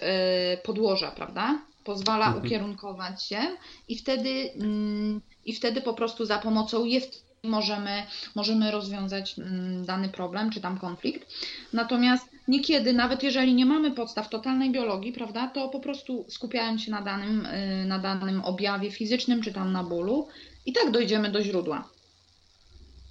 [0.64, 1.60] podłoża, prawda?
[1.84, 2.46] Pozwala mhm.
[2.46, 3.40] ukierunkować się
[3.88, 8.04] i wtedy, mm, i wtedy po prostu za pomocą jest możemy,
[8.36, 11.32] możemy rozwiązać mm, dany problem czy tam konflikt.
[11.74, 16.92] Natomiast niekiedy, nawet jeżeli nie mamy podstaw totalnej biologii, prawda, to po prostu skupiając się
[16.92, 20.28] na danym, y, na danym objawie fizycznym czy tam na bólu,
[20.66, 21.90] i tak dojdziemy do źródła.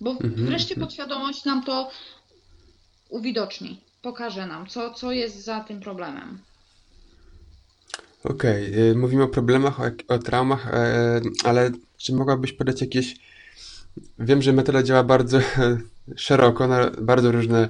[0.01, 0.87] Bo mhm, wreszcie mhm.
[0.87, 1.91] podświadomość nam to
[3.09, 6.39] uwidoczni, pokaże nam, co, co jest za tym problemem.
[8.25, 8.95] Okej, okay.
[8.95, 13.17] mówimy o problemach, o, o traumach, e, ale czy mogłabyś podać jakieś.
[14.19, 15.41] Wiem, że metoda działa bardzo
[16.17, 17.69] szeroko na bardzo różne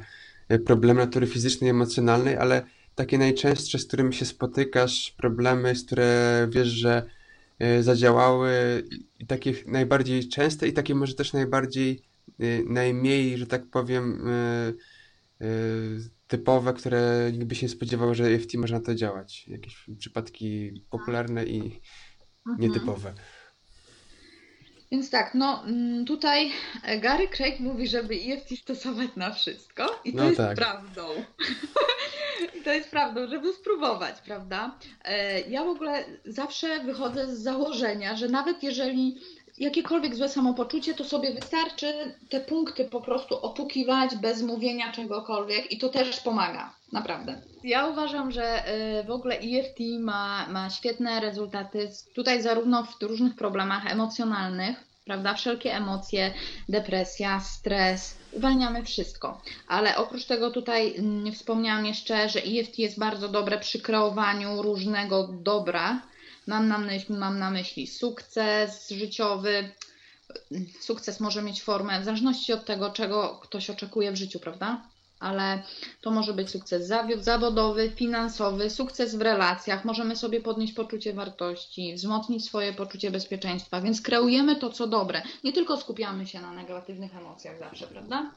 [0.49, 2.62] e, problemy natury fizycznej i emocjonalnej, ale
[2.94, 7.03] takie najczęstsze, z którymi się spotykasz, problemy, z które wiesz, że
[7.59, 8.85] e, zadziałały,
[9.20, 12.03] i takie najbardziej częste, i takie może też najbardziej,
[12.66, 14.29] najmniej, że tak powiem,
[16.27, 19.49] typowe, które nikt by się nie spodziewał, że EFT można to działać.
[19.49, 21.81] Jakieś przypadki popularne i
[22.47, 22.59] mhm.
[22.59, 23.15] nietypowe.
[24.93, 26.53] Więc tak, no mm, tutaj
[27.01, 30.57] Gary Craig mówi, żeby EFT stosować na wszystko i to no jest tak.
[30.57, 31.09] prawdą.
[32.61, 34.79] I to jest prawdą, żeby spróbować, prawda?
[35.05, 39.21] E, ja w ogóle zawsze wychodzę z założenia, że nawet jeżeli
[39.59, 45.79] jakiekolwiek złe samopoczucie, to sobie wystarczy te punkty po prostu opukiwać bez mówienia czegokolwiek i
[45.79, 47.40] to też pomaga, naprawdę.
[47.64, 53.37] Ja uważam, że y, w ogóle EFT ma, ma świetne rezultaty tutaj zarówno w różnych
[53.37, 55.35] problemach emocjonalnych, prawda?
[55.35, 56.35] Wszelkie emocje,
[56.69, 59.40] depresja, stres, uwalniamy wszystko.
[59.69, 65.29] Ale oprócz tego tutaj mm, wspomniałam jeszcze, że EFT jest bardzo dobre przy kreowaniu różnego
[65.33, 66.01] dobra,
[66.47, 69.71] Mam na, myśli, mam na myśli sukces życiowy.
[70.81, 74.83] Sukces może mieć formę w zależności od tego, czego ktoś oczekuje w życiu, prawda?
[75.21, 75.63] Ale
[76.01, 79.85] to może być sukces zawodowy, finansowy, sukces w relacjach.
[79.85, 85.23] Możemy sobie podnieść poczucie wartości, wzmocnić swoje poczucie bezpieczeństwa, więc kreujemy to, co dobre.
[85.45, 88.31] Nie tylko skupiamy się na negatywnych emocjach zawsze, prawda?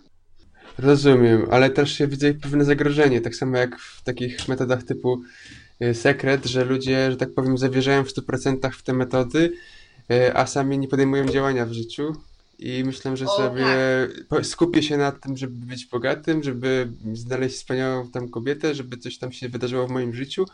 [0.78, 5.22] Rozumiem, ale też się widzę pewne zagrożenie, tak samo jak w takich metodach typu
[5.94, 9.54] sekret, że ludzie, że tak powiem, zawierzają w 100% w te metody,
[10.12, 12.16] y, a sami nie podejmują działania w życiu.
[12.60, 13.66] I myślę, że o, sobie
[14.30, 14.46] tak.
[14.46, 19.32] skupię się na tym, żeby być bogatym, żeby znaleźć wspaniałą tam kobietę, żeby coś tam
[19.32, 20.46] się wydarzyło w moim życiu.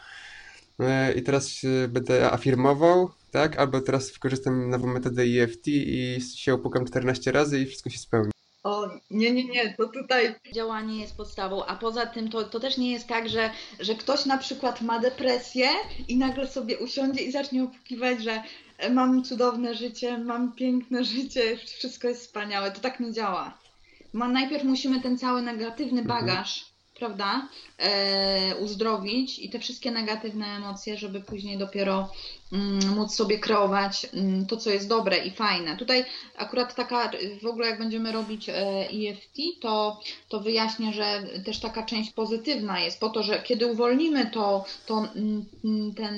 [0.80, 3.58] Y, I teraz będę afirmował tak?
[3.58, 8.33] Albo teraz wykorzystam nową metodę EFT i się opukam 14 razy i wszystko się spełni.
[8.64, 12.78] O, nie, nie, nie, to tutaj działanie jest podstawą, a poza tym to, to też
[12.78, 13.50] nie jest tak, że,
[13.80, 15.70] że ktoś na przykład ma depresję
[16.08, 18.44] i nagle sobie usiądzie i zacznie opukiwać, że
[18.78, 22.72] e, mam cudowne życie, mam piękne życie, wszystko jest wspaniałe.
[22.72, 23.58] To tak nie działa.
[24.14, 26.20] Ma, najpierw musimy ten cały negatywny Mhm.
[26.20, 32.10] bagaż, prawda, e, uzdrowić i te wszystkie negatywne emocje, żeby później dopiero
[32.52, 35.78] mm, móc sobie kreować mm, to, co jest dobre i fajne.
[35.78, 36.06] Tutaj
[36.38, 38.54] akurat taka, w ogóle jak będziemy robić e,
[38.90, 44.26] EFT, to, to wyjaśnię, że też taka część pozytywna jest po to, że kiedy uwolnimy
[44.26, 46.16] to, to mm, mm, ten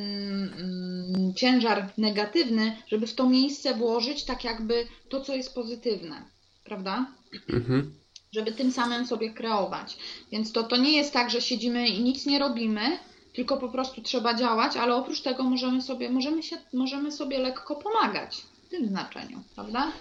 [0.59, 6.23] mm, ciężar negatywny, żeby w to miejsce włożyć tak jakby to, co jest pozytywne,
[6.63, 7.05] prawda?
[7.49, 8.04] Mhm.
[8.36, 9.98] Żeby tym samym sobie kreować.
[10.32, 13.00] Więc to, to nie jest tak, że siedzimy i nic nie robimy,
[13.34, 17.76] tylko po prostu trzeba działać, ale oprócz tego możemy sobie, możemy się, możemy sobie lekko
[17.76, 19.91] pomagać w tym znaczeniu, prawda?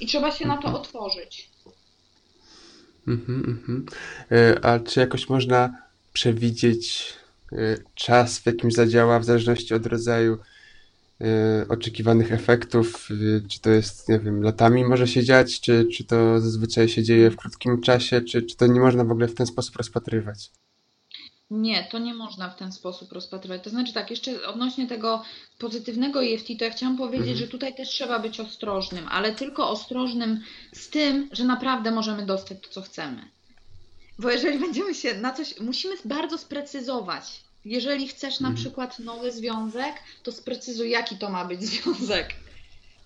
[0.00, 1.50] I trzeba się na to otworzyć.
[3.08, 3.86] Mhm, mhm.
[4.32, 5.76] E, A czy jakoś można
[6.12, 7.12] przewidzieć
[7.52, 7.56] e,
[7.94, 10.38] czas, w jakim zadziała, w zależności od rodzaju
[11.68, 13.08] oczekiwanych efektów?
[13.10, 17.02] E, Czy to jest, nie wiem, latami może się dziać, czy, czy to zazwyczaj się
[17.02, 20.50] dzieje w krótkim czasie, czy, czy to nie można w ogóle w ten sposób rozpatrywać?
[21.50, 23.64] Nie, to nie można w ten sposób rozpatrywać.
[23.64, 25.22] To znaczy tak, jeszcze odnośnie tego
[25.58, 27.38] pozytywnego EFT, to ja chciałam powiedzieć, Mhm.
[27.38, 30.40] że tutaj też trzeba być ostrożnym, ale tylko ostrożnym
[30.72, 33.28] z tym, że naprawdę możemy dostać to, co chcemy.
[34.18, 37.44] Bo jeżeli będziemy się na coś, musimy bardzo sprecyzować.
[37.64, 38.64] Jeżeli chcesz na Mhm.
[38.64, 42.34] przykład nowy związek, to sprecyzuj, jaki to ma być związek.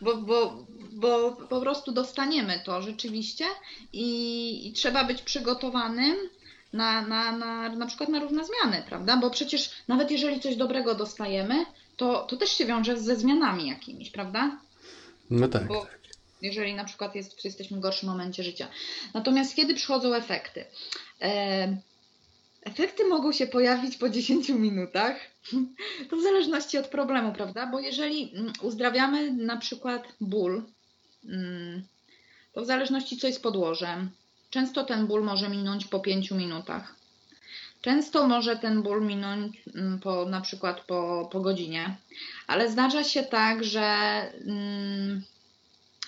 [0.00, 3.44] Bo, bo, bo po prostu dostaniemy to rzeczywiście
[3.92, 6.16] i, i trzeba być przygotowanym
[6.72, 9.16] na, na, na, na przykład na różne zmiany, prawda?
[9.16, 11.64] Bo przecież nawet jeżeli coś dobrego dostajemy,
[11.96, 14.58] to, to też się wiąże ze zmianami jakimiś, prawda?
[15.30, 15.98] No tak, Bo tak.
[16.42, 18.68] jeżeli na przykład jest, jesteśmy w gorszym momencie życia.
[19.14, 20.64] Natomiast kiedy przychodzą efekty?
[21.22, 21.76] E,
[22.68, 25.16] efekty mogą się pojawić po 10 minutach.
[26.10, 27.66] To w zależności od problemu, prawda?
[27.66, 30.62] Bo jeżeli mm, uzdrawiamy na przykład ból,
[31.24, 31.82] mm,
[32.52, 34.10] to w zależności co jest podłożem,
[34.50, 36.94] często ten ból może minąć po 5 minutach.
[37.80, 41.96] Często może ten ból minąć mm, po, na przykład po, po godzinie,
[42.46, 43.88] ale zdarza się tak, że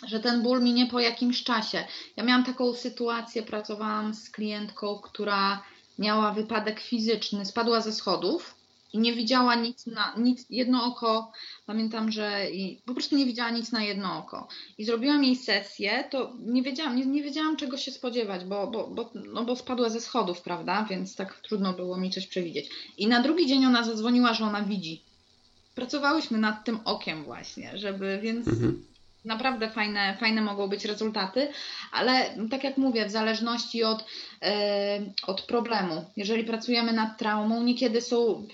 [0.06, 1.84] że ten ból minie po jakimś czasie.
[2.16, 5.62] Ja miałam taką sytuację, pracowałam z klientką, która
[6.00, 8.54] miała wypadek fizyczny, spadła ze schodów
[8.92, 11.32] i nie widziała nic na nic, jedno oko.
[11.66, 14.48] Pamiętam, że i, po prostu nie widziała nic na jedno oko.
[14.78, 18.86] I zrobiłam jej sesję, to nie wiedziałam, nie, nie wiedziałam czego się spodziewać, bo, bo,
[18.88, 20.86] bo, no bo spadła ze schodów, prawda?
[20.90, 22.70] Więc tak trudno było mi coś przewidzieć.
[22.98, 25.02] I na drugi dzień ona zadzwoniła, że ona widzi.
[25.74, 28.89] Pracowałyśmy nad tym okiem właśnie, żeby, więc Mhm.
[29.24, 31.48] Naprawdę fajne, fajne mogą być rezultaty,
[31.92, 34.04] ale tak jak mówię, w zależności od,
[34.42, 36.04] e, od problemu.
[36.16, 38.46] Jeżeli pracujemy nad traumą, niekiedy są.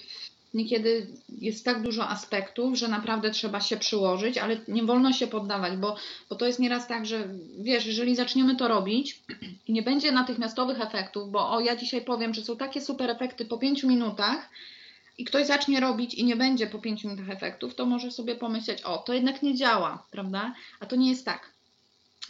[0.55, 5.77] Niekiedy jest tak dużo aspektów, że naprawdę trzeba się przyłożyć, ale nie wolno się poddawać,
[5.77, 5.97] bo,
[6.31, 9.21] bo to jest nieraz tak, że wiesz, jeżeli zaczniemy to robić
[9.69, 13.45] i nie będzie natychmiastowych efektów, bo o, ja dzisiaj powiem, że są takie super efekty
[13.45, 14.49] po 5 minutach,
[15.19, 18.83] i ktoś zacznie robić i nie będzie po 5 minutach efektów, to może sobie pomyśleć,
[18.83, 20.55] o, to jednak nie działa, prawda?
[20.81, 21.51] A to nie jest tak.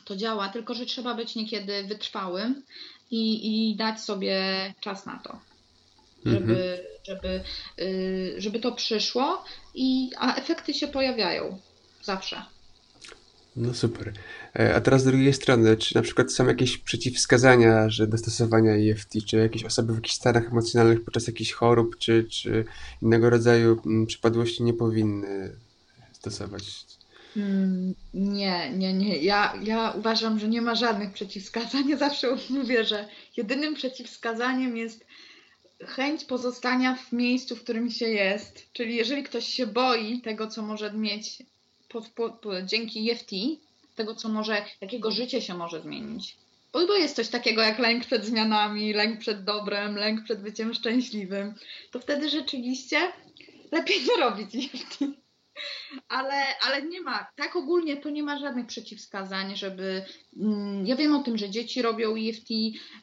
[0.05, 2.63] To działa, tylko że trzeba być niekiedy wytrwałym
[3.11, 4.45] i, i dać sobie
[4.81, 5.41] czas na to,
[6.27, 6.49] Mhm.
[6.49, 7.43] żeby, żeby,
[7.79, 9.45] yy, żeby to przyszło,
[9.75, 11.59] i, a efekty się pojawiają
[12.03, 12.43] zawsze.
[13.57, 14.13] No super.
[14.59, 18.73] E, A teraz z drugiej strony, czy na przykład są jakieś przeciwwskazania, że do stosowania
[18.93, 22.65] EFT, czy jakieś osoby w jakichś stanach emocjonalnych podczas jakichś chorób, czy, czy
[23.03, 25.57] innego rodzaju mm, przypadłości nie powinny
[26.13, 26.87] stosować?
[27.37, 29.17] Mm, Nie, nie, nie.
[29.19, 31.89] Ja, ja uważam, że nie ma żadnych przeciwwskazań.
[31.91, 35.07] Ja zawsze mówię, że jedynym przeciwwskazaniem jest
[35.87, 38.73] chęć pozostania w miejscu, w którym się jest.
[38.73, 41.43] Czyli jeżeli ktoś się boi tego, co może mieć
[42.65, 43.31] dzięki EFT,
[43.95, 46.37] tego, co może, jakiego życie się może zmienić.
[46.73, 51.55] Bo, jest coś takiego jak lęk przed zmianami, lęk przed dobrem, lęk przed byciem szczęśliwym,
[51.91, 53.13] to wtedy rzeczywiście
[53.73, 54.99] lepiej nie robić EFT.
[56.09, 60.05] Ale, ale nie ma, tak ogólnie to nie ma żadnych przeciwwskazań, żeby.
[60.37, 62.49] mm, Ja wiem o tym, że dzieci robią EFT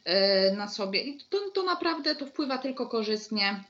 [0.06, 3.64] e, na sobie i to, to naprawdę to wpływa tylko korzystnie.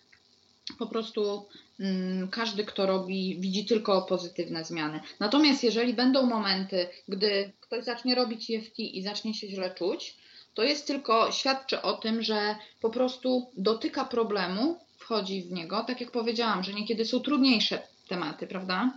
[0.80, 1.46] Po prostu
[1.80, 5.00] mm, każdy, kto robi, widzi tylko pozytywne zmiany.
[5.20, 10.16] Natomiast jeżeli będą momenty, gdy ktoś zacznie robić EFT i zacznie się źle czuć,
[10.54, 16.02] to jest tylko, świadczy o tym, że po prostu dotyka problemu, wchodzi w niego, tak
[16.02, 18.94] jak powiedziałam, że niekiedy są trudniejsze tematy, prawda?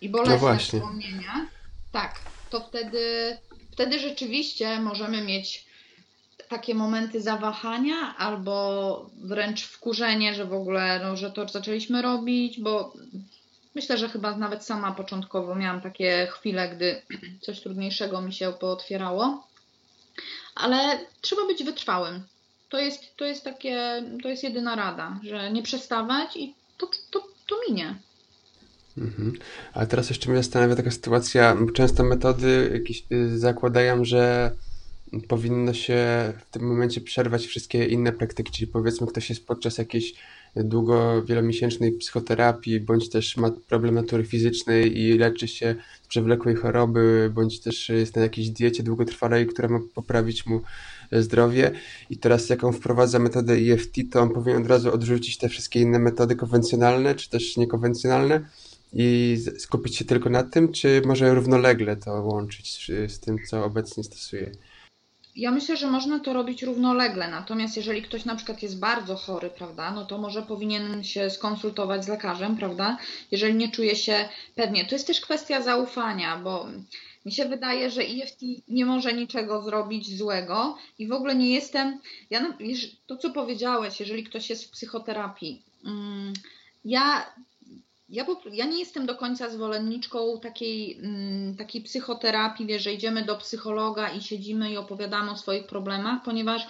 [0.00, 1.46] I i bolesne no wspomnienia,
[1.92, 3.36] tak, to wtedy,
[3.72, 5.65] wtedy rzeczywiście możemy mieć
[6.48, 12.92] takie momenty zawahania albo wręcz wkurzenie, że w ogóle, no, że to zaczęliśmy robić, bo
[13.74, 17.02] myślę, że chyba nawet sama początkowo miałam takie chwile, gdy
[17.44, 19.46] coś trudniejszego mi się pootwierało,
[20.54, 22.22] ale trzeba być wytrwałym.
[22.68, 27.20] To jest, to jest takie, to jest jedyna rada, że nie przestawać i to, to,
[27.46, 27.94] to minie.
[28.98, 29.32] Mhm.
[29.74, 34.50] A teraz jeszcze mnie zastanawia taka sytuacja, często metody jakieś y, zakładają, że
[35.28, 40.14] powinno się w tym momencie przerwać wszystkie inne praktyki, czyli powiedzmy ktoś jest podczas jakiejś
[40.56, 47.30] długo, wielomiesięcznej psychoterapii, bądź też ma problem natury fizycznej i leczy się z przewlekłej choroby,
[47.34, 50.60] bądź też jest na jakiejś diecie długotrwałej, która ma poprawić mu
[51.12, 51.70] zdrowie
[52.10, 55.80] i teraz jak on wprowadza metodę EFT, to on powinien od razu odrzucić te wszystkie
[55.80, 58.40] inne metody konwencjonalne, czy też niekonwencjonalne
[58.92, 64.04] i skupić się tylko na tym, czy może równolegle to łączyć z tym, co obecnie
[64.04, 64.52] stosuje?
[65.36, 69.50] Ja myślę, że można to robić równolegle, natomiast jeżeli ktoś na przykład jest bardzo chory,
[69.50, 72.98] prawda, no to może powinien się skonsultować z lekarzem, prawda,
[73.30, 74.84] jeżeli nie czuje się pewnie.
[74.84, 76.66] To jest też kwestia zaufania, bo
[77.26, 82.00] mi się wydaje, że EFT nie może niczego zrobić złego i w ogóle nie jestem.
[82.30, 82.56] Ja,
[83.06, 86.32] to, co powiedziałeś, jeżeli ktoś jest w psychoterapii, mm,
[88.08, 93.24] ja ja, ja nie jestem do końca zwolenniczką takiej, mm, takiej psychoterapii, wiesz, że idziemy
[93.24, 96.66] do psychologa i siedzimy i opowiadamy o swoich problemach, ponieważ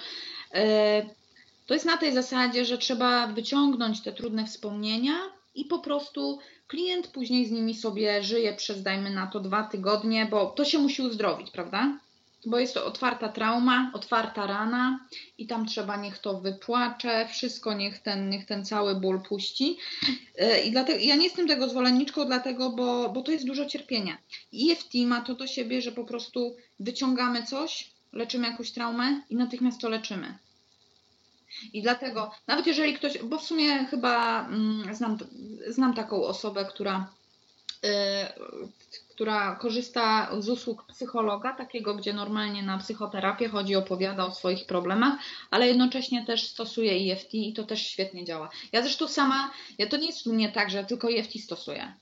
[0.55, 1.07] e,
[1.67, 5.15] to jest na tej zasadzie, że trzeba wyciągnąć te trudne wspomnienia
[5.55, 10.27] i po prostu klient później z nimi sobie żyje przez, dajmy na to, dwa tygodnie,
[10.31, 11.99] bo to się musi uzdrowić, prawda?
[12.47, 15.01] Bo jest to otwarta trauma, otwarta rana
[15.39, 19.79] i tam trzeba niech to wypłacze, wszystko niech ten, niech ten cały ból puści.
[20.39, 24.19] E, I dlatego ja nie jestem tego zwolenniczką, dlatego, bo, bo to jest dużo cierpienia.
[24.71, 29.81] EFT ma to do siebie, że po prostu wyciągamy coś, leczymy jakąś traumę i natychmiast
[29.81, 30.39] to leczymy.
[31.73, 35.19] I dlatego, nawet jeżeli ktoś, bo w sumie chyba mm, znam,
[35.69, 37.13] znam taką osobę, która
[37.85, 37.89] y,
[39.17, 45.19] która korzysta z usług psychologa, takiego, gdzie normalnie na psychoterapię chodzi, opowiada o swoich problemach,
[45.51, 48.49] ale jednocześnie też stosuje EFT i to też świetnie działa.
[48.73, 51.93] Ja zresztą sama, ja to nie jest mnie tak, że tylko EFT stosuję.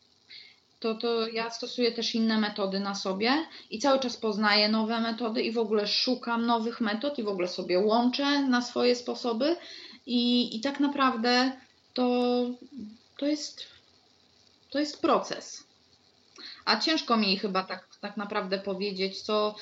[0.80, 5.42] To, to ja stosuję też inne metody na sobie i cały czas poznaję nowe metody
[5.42, 9.56] i w ogóle szukam nowych metod i w ogóle sobie łączę na swoje sposoby
[10.06, 11.52] i, i tak naprawdę
[11.94, 12.40] to,
[13.18, 13.66] to, jest,
[14.70, 15.64] to jest proces
[16.64, 19.54] a ciężko mi chyba tak, tak naprawdę powiedzieć, co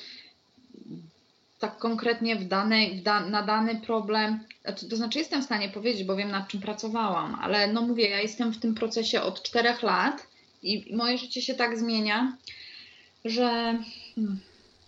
[1.59, 5.69] tak konkretnie w danej, w da, na dany problem, znaczy, to znaczy jestem w stanie
[5.69, 9.43] powiedzieć, bo wiem nad czym pracowałam, ale no mówię, ja jestem w tym procesie od
[9.43, 10.27] czterech lat
[10.62, 12.37] i moje życie się tak zmienia,
[13.25, 13.79] że
[14.15, 14.38] hmm,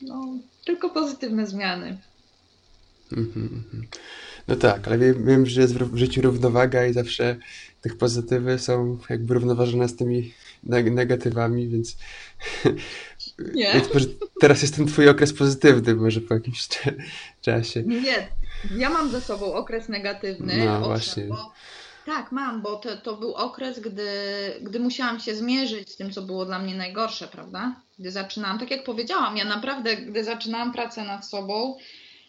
[0.00, 0.26] no,
[0.64, 1.98] tylko pozytywne zmiany.
[3.12, 3.86] Mhm, mhm.
[4.48, 7.36] No tak, ale wiem, wiem, że jest w życiu równowaga i zawsze
[7.80, 10.32] tych pozytywy są jakby równoważone z tymi
[10.66, 11.96] negatywami, więc,
[13.54, 13.72] Nie.
[13.74, 14.06] więc może
[14.40, 16.68] teraz jest ten twój okres pozytywny, może po jakimś
[17.40, 17.82] czasie.
[17.82, 18.28] Nie,
[18.76, 20.64] ja mam ze sobą okres negatywny.
[20.64, 21.24] No właśnie.
[21.24, 21.52] Bo,
[22.06, 24.08] tak, mam, bo to, to był okres, gdy,
[24.60, 27.80] gdy musiałam się zmierzyć z tym, co było dla mnie najgorsze, prawda?
[27.98, 31.76] Gdy zaczynałam, tak jak powiedziałam, ja naprawdę, gdy zaczynałam pracę nad sobą,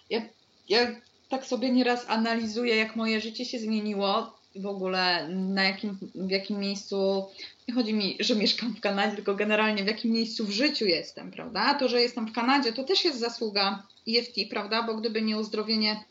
[0.10, 0.22] ja,
[0.70, 0.88] ja
[1.30, 6.60] tak sobie nieraz analizuję, jak moje życie się zmieniło, w ogóle na jakim, w jakim
[6.60, 7.26] miejscu,
[7.68, 11.32] nie chodzi mi, że mieszkam w Kanadzie, tylko generalnie w jakim miejscu w życiu jestem,
[11.32, 11.62] prawda?
[11.62, 14.84] A to, że jestem w Kanadzie, to też jest zasługa EFT, prawda?
[14.84, 16.04] Bo gdyby nie uzdrowienie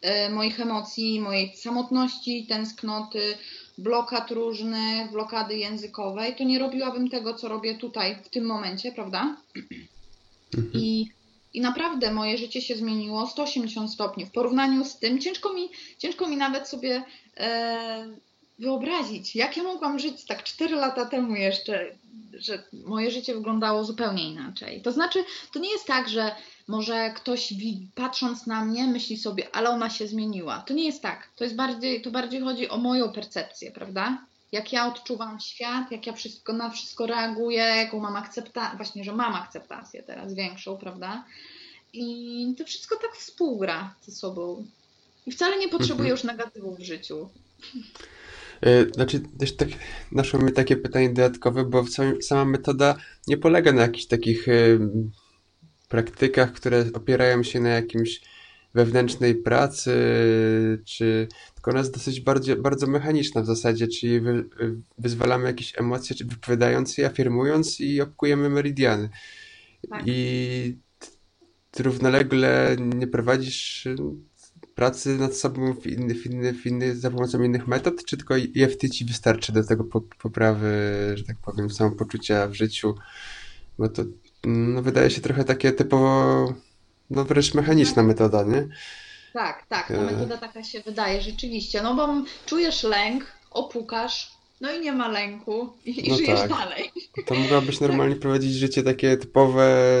[0.00, 3.38] e, moich emocji, mojej samotności, tęsknoty,
[3.78, 9.36] blokad różnych, blokady językowej, to nie robiłabym tego, co robię tutaj w tym momencie, prawda?
[9.56, 9.88] Mhm.
[10.74, 11.10] I
[11.54, 14.26] i naprawdę moje życie się zmieniło 180 stopni.
[14.26, 17.02] W porównaniu z tym ciężko mi, ciężko mi nawet sobie
[17.36, 18.06] e,
[18.58, 21.86] wyobrazić, jak ja mogłam żyć tak 4 lata temu jeszcze,
[22.38, 24.82] że moje życie wyglądało zupełnie inaczej.
[24.82, 26.34] To znaczy, to nie jest tak, że
[26.68, 27.54] może ktoś
[27.94, 30.58] patrząc na mnie myśli sobie, ale ona się zmieniła.
[30.66, 31.28] To nie jest tak.
[31.36, 34.26] To jest bardziej, to bardziej chodzi o moją percepcję, prawda?
[34.52, 39.12] Jak ja odczuwam świat, jak ja wszystko na wszystko reaguję, jaką mam akceptację, właśnie, że
[39.12, 41.24] mam akceptację teraz większą, prawda?
[41.92, 44.66] I to wszystko tak współgra ze sobą.
[45.26, 46.10] I wcale nie potrzebuję mhm.
[46.10, 47.28] już negatywów w życiu.
[48.60, 49.68] E, znaczy, też tak
[50.12, 51.84] naszło mi takie pytanie dodatkowe, bo
[52.20, 54.80] sama metoda nie polega na jakichś takich y,
[55.88, 58.20] praktykach, które opierają się na jakimś
[58.74, 59.92] wewnętrznej pracy,
[60.84, 61.28] czy
[61.62, 64.44] tylko ona jest dosyć bardzo, bardzo mechaniczna w zasadzie, czyli wy,
[64.98, 69.08] wyzwalamy jakieś emocje, czy wypowiadając je, afirmując i opkujemy meridiany.
[69.90, 70.02] Tak.
[70.06, 70.78] I
[71.78, 73.88] równolegle nie prowadzisz
[74.74, 78.34] pracy nad sobą w inny, w inny, w inny, za pomocą innych metod, czy tylko
[78.36, 79.84] EFT ci wystarczy do tego
[80.18, 80.70] poprawy,
[81.14, 82.94] że tak powiem, samopoczucia w życiu?
[83.78, 84.04] Bo to
[84.44, 86.54] no, wydaje się trochę takie typowo,
[87.10, 88.68] no wręcz mechaniczna metoda, nie?
[89.32, 94.80] Tak, tak, ta metoda taka się wydaje rzeczywiście, no bo czujesz lęk, opukasz, no i
[94.80, 96.48] nie ma lęku i, no żyjesz tak.
[96.48, 96.90] dalej.
[97.26, 98.22] To mogłabyś normalnie tak.
[98.22, 99.96] prowadzić życie takie typowe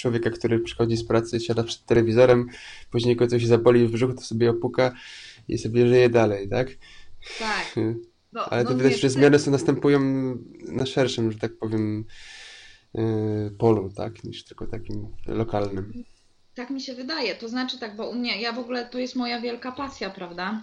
[0.00, 2.46] człowieka, który przychodzi z pracy, siada przed telewizorem,
[2.90, 4.94] później go coś zaboli w brzuchu, to sobie opuka
[5.48, 6.68] i sobie żyje dalej, tak?
[7.38, 7.74] Tak.
[8.32, 10.00] No, Ale to no widać, że zmiany są następują
[10.68, 12.04] na szerszym, że tak powiem,
[12.94, 16.04] yy, polu, tak, niż tylko takim lokalnym.
[16.58, 17.34] Tak mi się wydaje.
[17.34, 20.60] To znaczy tak, bo u mnie, ja w ogóle, to jest moja wielka pasja, prawda?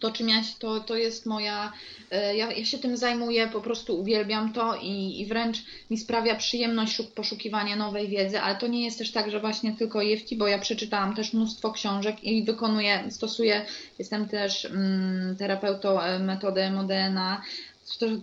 [0.00, 1.72] to czym ja, to, to jest moja,
[2.10, 5.58] e, ja, ja się tym zajmuję, po prostu uwielbiam to i, i wręcz
[5.90, 10.04] mi sprawia przyjemność poszukiwania nowej wiedzy, ale to nie jest też tak, że właśnie tylko
[10.04, 13.66] EFT, bo ja przeczytałam też mnóstwo książek i wykonuję, stosuję,
[13.98, 17.42] jestem też mm, terapeutą e, metody MODNA,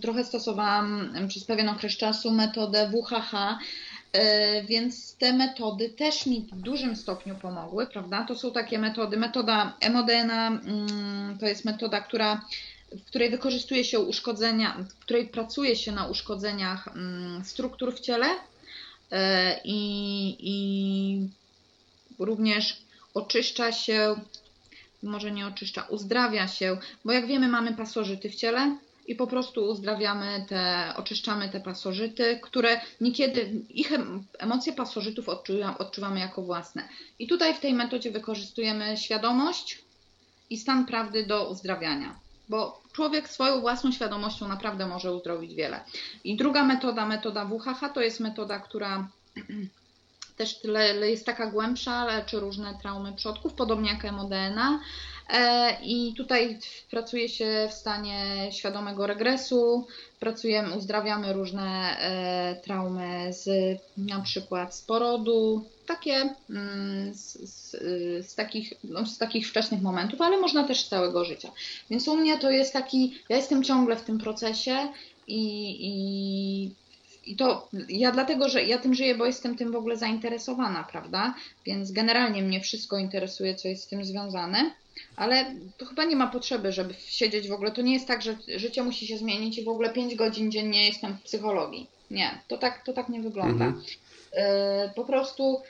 [0.02, 3.58] trochę stosowałam przez pewien okres czasu metodę WHH,
[4.64, 8.24] więc te metody też mi w dużym stopniu pomogły, prawda?
[8.24, 9.16] To są takie metody.
[9.16, 12.46] Metoda Emodena mm, to jest metoda, która,
[12.92, 18.26] w której wykorzystuje się uszkodzenia, w której pracuje się na uszkodzeniach mm, struktur w ciele
[19.10, 21.28] e, i, i
[22.18, 22.76] również
[23.14, 24.16] oczyszcza się,
[25.02, 28.76] może nie oczyszcza, uzdrawia się, bo jak wiemy, mamy pasożyty w ciele,
[29.06, 33.92] i po prostu uzdrawiamy te, oczyszczamy te pasożyty, które niekiedy, ich
[34.38, 35.28] emocje pasożytów
[35.78, 36.88] odczuwamy jako własne.
[37.18, 39.82] I tutaj w tej metodzie wykorzystujemy świadomość
[40.50, 45.80] i stan prawdy do uzdrawiania, bo człowiek swoją własną świadomością naprawdę może uzdrowić wiele.
[46.24, 49.08] I druga metoda, metoda WHH, to jest metoda, która
[50.36, 50.56] też
[51.02, 54.80] jest taka głębsza, leczy różne traumy przodków, podobnie jak MODNA.
[55.30, 56.58] E, I tutaj
[56.90, 59.86] pracuje się w stanie świadomego regresu,
[60.20, 63.48] pracujemy, uzdrawiamy różne e, traumy z
[63.96, 67.70] na przykład z porodu, takie mm, z, z,
[68.26, 71.50] z, takich, no, z takich wczesnych momentów, ale można też z całego życia.
[71.90, 74.88] Więc u mnie to jest taki, ja jestem ciągle w tym procesie
[75.26, 76.70] i, i
[77.26, 81.34] i to ja dlatego, że ja tym żyję, bo jestem tym w ogóle zainteresowana, prawda?
[81.66, 84.70] Więc generalnie mnie wszystko interesuje, co jest z tym związane.
[85.16, 87.70] Ale to chyba nie ma potrzeby, żeby siedzieć w ogóle.
[87.70, 90.86] To nie jest tak, że życie musi się zmienić i w ogóle 5 godzin dziennie
[90.86, 91.86] jestem w psychologii.
[92.10, 93.64] Nie, to tak, to tak nie wygląda.
[93.64, 93.84] Mhm.
[94.32, 95.62] Y, po prostu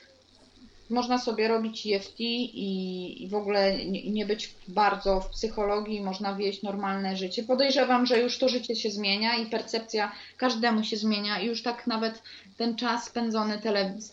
[0.91, 6.35] można sobie robić EFT i, i w ogóle nie, nie, być bardzo w psychologii, można
[6.35, 7.43] wieść normalne życie.
[7.43, 11.87] Podejrzewam, że już to życie się zmienia i percepcja każdemu się zmienia i już tak
[11.87, 12.23] nawet
[12.57, 13.61] ten czas spędzony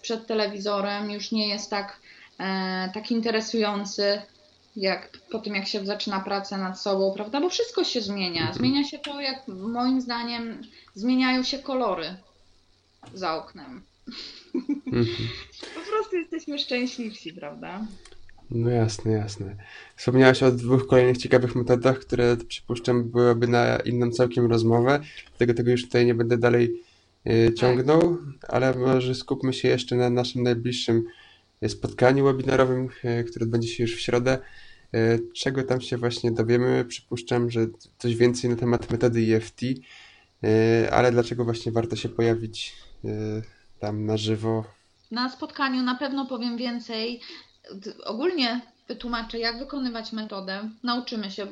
[0.01, 1.99] przed telewizorem już nie jest tak,
[2.39, 4.21] e, tak interesujący
[4.75, 7.41] jak po tym, jak się zaczyna praca nad sobą, prawda?
[7.41, 8.41] Bo wszystko się zmienia.
[8.41, 8.53] Mhm.
[8.53, 10.61] Zmienia się to, jak moim zdaniem
[10.95, 12.15] zmieniają się kolory
[13.13, 13.83] za oknem.
[14.85, 15.05] Mhm.
[15.75, 17.87] po prostu jesteśmy szczęśliwsi, prawda?
[18.51, 19.55] No jasne, jasne.
[19.95, 24.99] Wspomniałaś o dwóch kolejnych ciekawych metodach, które przypuszczam byłyby na inną całkiem rozmowę,
[25.29, 26.81] dlatego tego już tutaj nie będę dalej
[27.27, 31.03] y, ciągnął, ale może skupmy się jeszcze na naszym najbliższym
[31.67, 32.89] spotkaniu webinarowym,
[33.19, 34.39] y, które odbędzie się już w środę.
[34.93, 36.85] E, czego tam się właśnie dowiemy?
[36.85, 39.61] Przypuszczam, że coś więcej na temat metody EFT,
[40.43, 42.75] e, ale dlaczego właśnie warto się pojawić
[43.05, 43.41] e,
[43.83, 44.63] tam na żywo?
[45.11, 47.21] Na spotkaniu na pewno powiem więcej.
[48.05, 50.69] Ogólnie wytłumaczę, jak wykonywać metodę.
[50.83, 51.47] Nauczymy się.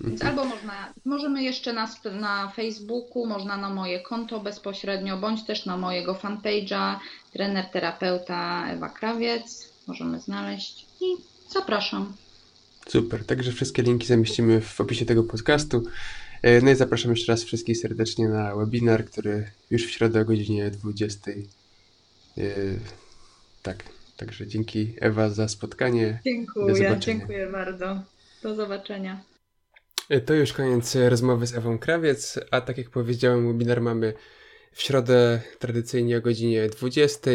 [0.00, 1.88] Więc albo można, możemy jeszcze na,
[2.20, 6.96] na Facebooku, można na moje konto bezpośrednio, bądź też na mojego fanpage'a
[7.32, 9.72] trener terapeuta Ewa Krawiec.
[9.86, 11.04] Możemy znaleźć i
[11.48, 12.12] zapraszam.
[12.88, 15.82] Super, także wszystkie linki zamieścimy w opisie tego podcastu.
[16.42, 20.24] E, no i zapraszam jeszcze raz wszystkich serdecznie na webinar, który już w środę o
[20.24, 21.30] godzinie 20.
[21.30, 21.34] E,
[23.62, 23.84] tak,
[24.16, 26.20] także dzięki Ewa za spotkanie.
[26.24, 28.02] Dziękuję, dziękuję bardzo.
[28.42, 29.20] Do zobaczenia.
[30.08, 34.14] E, to już koniec rozmowy z Ewą Krawiec, a tak jak powiedziałem, webinar mamy
[34.72, 37.30] w środę tradycyjnie o godzinie 20.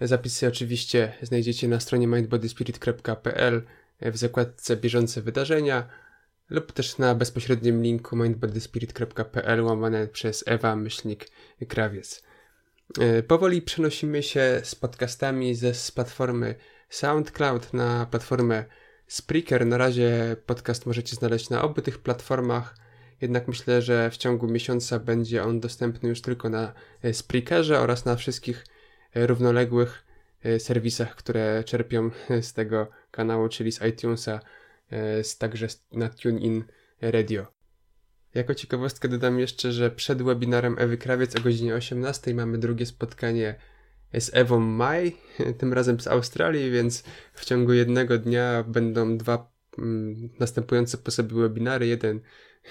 [0.00, 3.62] Zapisy oczywiście znajdziecie na stronie mindbodyspirit.pl
[4.00, 5.88] w zakładce bieżące wydarzenia
[6.50, 11.28] lub też na bezpośrednim linku mindbodyspirit.pl łamane przez Ewa myślnik
[11.68, 12.22] krawiec.
[13.00, 16.54] E, powoli przenosimy się z podcastami ze z platformy
[16.88, 18.64] SoundCloud na platformę
[19.06, 19.66] Spreaker.
[19.66, 22.76] Na razie podcast możecie znaleźć na obu tych platformach,
[23.20, 28.04] jednak myślę, że w ciągu miesiąca będzie on dostępny już tylko na e, Spreakerze oraz
[28.04, 28.66] na wszystkich
[29.14, 30.04] e, równoległych
[30.58, 34.40] serwisach, które czerpią z tego kanału, czyli z iTunesa,
[35.38, 36.64] także na TuneIn
[37.00, 37.46] Radio.
[38.34, 43.54] Jako ciekawostkę dodam jeszcze, że przed webinarem Ewy Krawiec o godzinie 18 mamy drugie spotkanie
[44.20, 45.16] z Ewą Maj,
[45.58, 47.04] tym razem z Australii, więc
[47.34, 51.86] w ciągu jednego dnia będą dwa mm, następujące po sobie webinary.
[51.86, 52.20] Jeden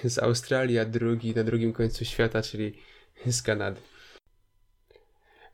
[0.03, 2.79] z Australii, a drugi na drugim końcu świata, czyli
[3.25, 3.81] z Kanady.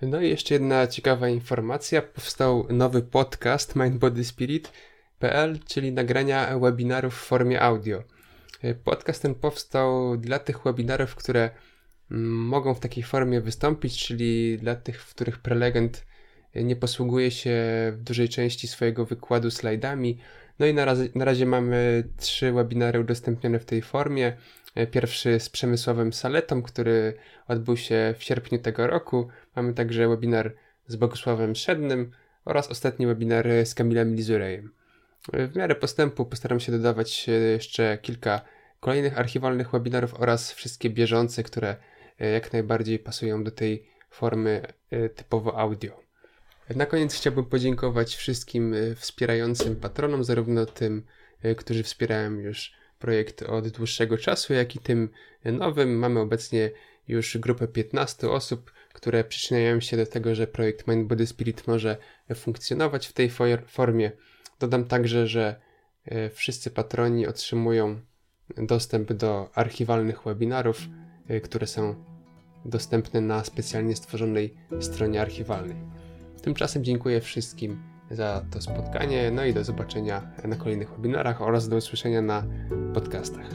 [0.02, 2.02] No i jeszcze jedna ciekawa informacja.
[2.02, 4.72] Powstał nowy podcast Mind Body Spirit,
[5.20, 8.04] PL, czyli nagrania webinarów w formie audio.
[8.84, 11.50] Podcast ten powstał dla tych webinarów, które
[12.10, 16.06] mogą w takiej formie wystąpić, czyli dla tych, w których prelegent
[16.56, 17.56] nie posługuje się
[17.96, 20.18] w dużej części swojego wykładu slajdami.
[20.60, 24.38] No i na razie, na razie mamy trzy webinary udostępnione w tej formie.
[24.76, 27.14] E, pierwszy z Przemysławem Saletą, który
[27.48, 29.28] odbył się w sierpniu tego roku.
[29.56, 30.54] Mamy także webinar
[30.88, 32.12] z Bogusławem Szednym
[32.46, 34.72] oraz ostatni webinar z Kamilem Lizurejem.
[35.34, 38.42] W miarę postępu postaram się dodawać jeszcze kilka
[38.80, 41.78] kolejnych archiwalnych webinarów oraz wszystkie bieżące, które e,
[42.26, 46.00] jak najbardziej pasują do tej formy e, typowo audio.
[46.76, 51.04] Na koniec chciałbym podziękować wszystkim e, wspierającym patronom, zarówno tym,
[51.58, 55.10] którzy wspierają już projekt od dłuższego czasu, jak i tym
[55.46, 55.98] nowym.
[55.98, 56.72] Mamy obecnie
[57.08, 61.98] już grupę 15 osób, które przyczyniają się do tego, że projekt Mind Body Spirit może
[62.36, 63.32] funkcjonować w tej
[63.68, 64.12] formie.
[64.60, 65.62] Dodam także, że
[66.06, 68.02] e, wszyscy patroni otrzymują
[68.58, 71.09] dostęp do archiwalnych webinarów, e,
[71.44, 71.96] które są
[72.66, 75.78] dostępne na specjalnie stworzonej stronie archiwalnej.
[76.42, 81.76] Tymczasem dziękuję wszystkim za to spotkanie, no i do zobaczenia na kolejnych webinarach oraz do
[81.76, 82.44] usłyszenia na
[82.94, 83.50] podcastach.